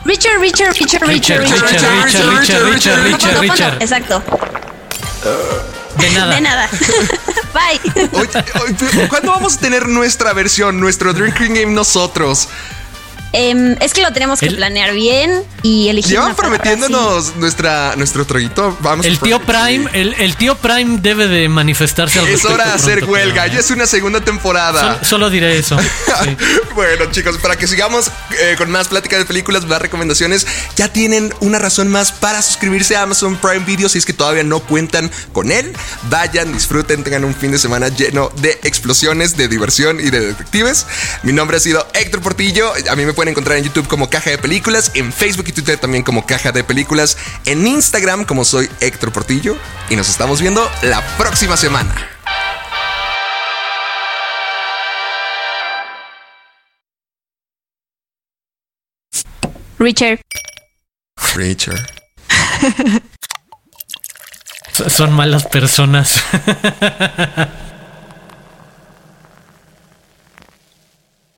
Richard, 0.06 0.39
Richard, 0.39 0.74
Richard, 0.74 1.08
Richard, 1.08 1.41
Richard, 1.41 1.63
Richard, 2.04 2.65
Richard, 2.65 3.04
Richard, 3.04 3.39
Richard. 3.39 3.82
Exacto. 3.82 4.22
De 5.98 6.10
nada. 6.10 6.36
De 6.36 6.41
nada. 6.41 6.69
Bye. 7.54 8.10
Oye, 8.13 8.30
oye, 8.65 9.08
¿Cuándo 9.08 9.32
vamos 9.32 9.56
a 9.56 9.60
tener 9.60 9.88
nuestra 9.88 10.34
versión, 10.34 10.80
nuestro 10.80 11.13
drinking 11.13 11.54
game 11.54 11.74
nosotros? 11.74 12.50
Em, 13.32 13.76
es 13.80 13.93
que 13.93 14.02
lo 14.02 14.12
tenemos 14.12 14.39
que 14.39 14.48
El- 14.48 14.56
planear 14.58 14.93
bien 14.93 15.43
y 15.63 15.88
elegir. 15.88 16.12
Llevan 16.12 16.36
prometiéndonos 16.36 17.36
nuestra, 17.38 17.95
nuestro 17.95 18.26
traguito. 18.26 18.78
Vamos 18.82 19.06
El 19.06 19.15
a- 19.15 19.19
tío 19.19 19.39
Prime, 19.39 19.89
el, 19.93 20.13
el 20.15 20.36
tío 20.36 20.56
Prime 20.56 20.99
debe 21.02 21.28
de 21.28 21.47
manifestarse 21.49 22.19
al 22.19 22.28
Es 22.28 22.45
hora 22.45 22.65
de 22.65 22.71
hacer 22.73 22.97
pronto, 22.99 23.13
huelga. 23.13 23.47
Ya 23.47 23.60
es 23.60 23.71
una 23.71 23.88
segunda 23.88 24.19
temporada. 24.21 24.97
Sol- 24.99 25.06
solo 25.08 25.30
diré 25.30 25.58
eso. 25.58 25.78
Sí. 25.80 26.38
bueno, 26.76 27.06
chicos, 27.12 27.38
para 27.38 27.56
que 27.56 27.65
sigamos 27.67 28.12
eh, 28.41 28.56
con 28.58 28.69
más 28.69 28.89
plática 28.89 29.17
de 29.17 29.26
películas, 29.26 29.65
más 29.65 29.82
recomendaciones, 29.82 30.45
ya 30.76 30.89
tienen 30.91 31.34
una 31.39 31.60
razón 31.60 31.88
más 31.88 32.12
para 32.12 32.41
suscribirse 32.41 32.95
a 32.97 33.04
Amazon 33.04 33.38
Prime 33.38 33.60
Video 33.65 33.88
si 33.89 33.97
es 33.97 34.06
que 34.06 34.13
todavía 34.13 34.43
no 34.43 34.60
cuentan 34.60 35.10
con 35.32 35.52
él. 35.52 35.73
Vayan, 36.10 36.52
disfruten, 36.54 37.04
tengan 37.04 37.23
un 37.23 37.34
fin 37.34 37.52
de 37.52 37.58
semana 37.60 37.88
lleno 37.88 38.32
de 38.41 38.60
explosiones, 38.63 39.38
de 39.38 39.47
diversión 39.47 39.99
y 40.02 40.10
de 40.10 40.19
detectives. 40.19 40.86
Mi 41.23 41.32
nombre 41.32 41.56
ha 41.58 41.60
sido 41.62 41.88
Héctor 41.93 42.21
Portillo. 42.21 42.71
A 42.89 42.95
mí 42.97 43.06
me 43.06 43.13
pueden 43.13 43.30
encontrar 43.32 43.58
en 43.58 43.63
YouTube 43.63 43.88
como 43.88 44.10
Caja 44.10 44.30
de 44.30 44.38
Películas, 44.38 44.91
en 44.93 45.13
Facebook 45.13 45.45
y 45.47 45.53
Twitter 45.54 45.78
también 45.78 46.04
como 46.04 46.26
Caja 46.26 46.52
de 46.52 46.63
Películas, 46.63 47.18
en 47.46 47.66
Instagram 47.66 48.26
como 48.26 48.46
soy 48.46 48.70
Héctor 48.80 49.12
Portillo. 49.12 49.58
Y 49.89 49.96
nos 49.96 50.10
estamos 50.10 50.42
viendo 50.42 50.70
la 50.82 51.02
próxima 51.18 51.58
semana. 51.58 51.94
Richard. 59.80 60.22
Richard. 61.36 61.86
Son 64.88 65.12
malas 65.13 65.46
personas. 65.46 66.24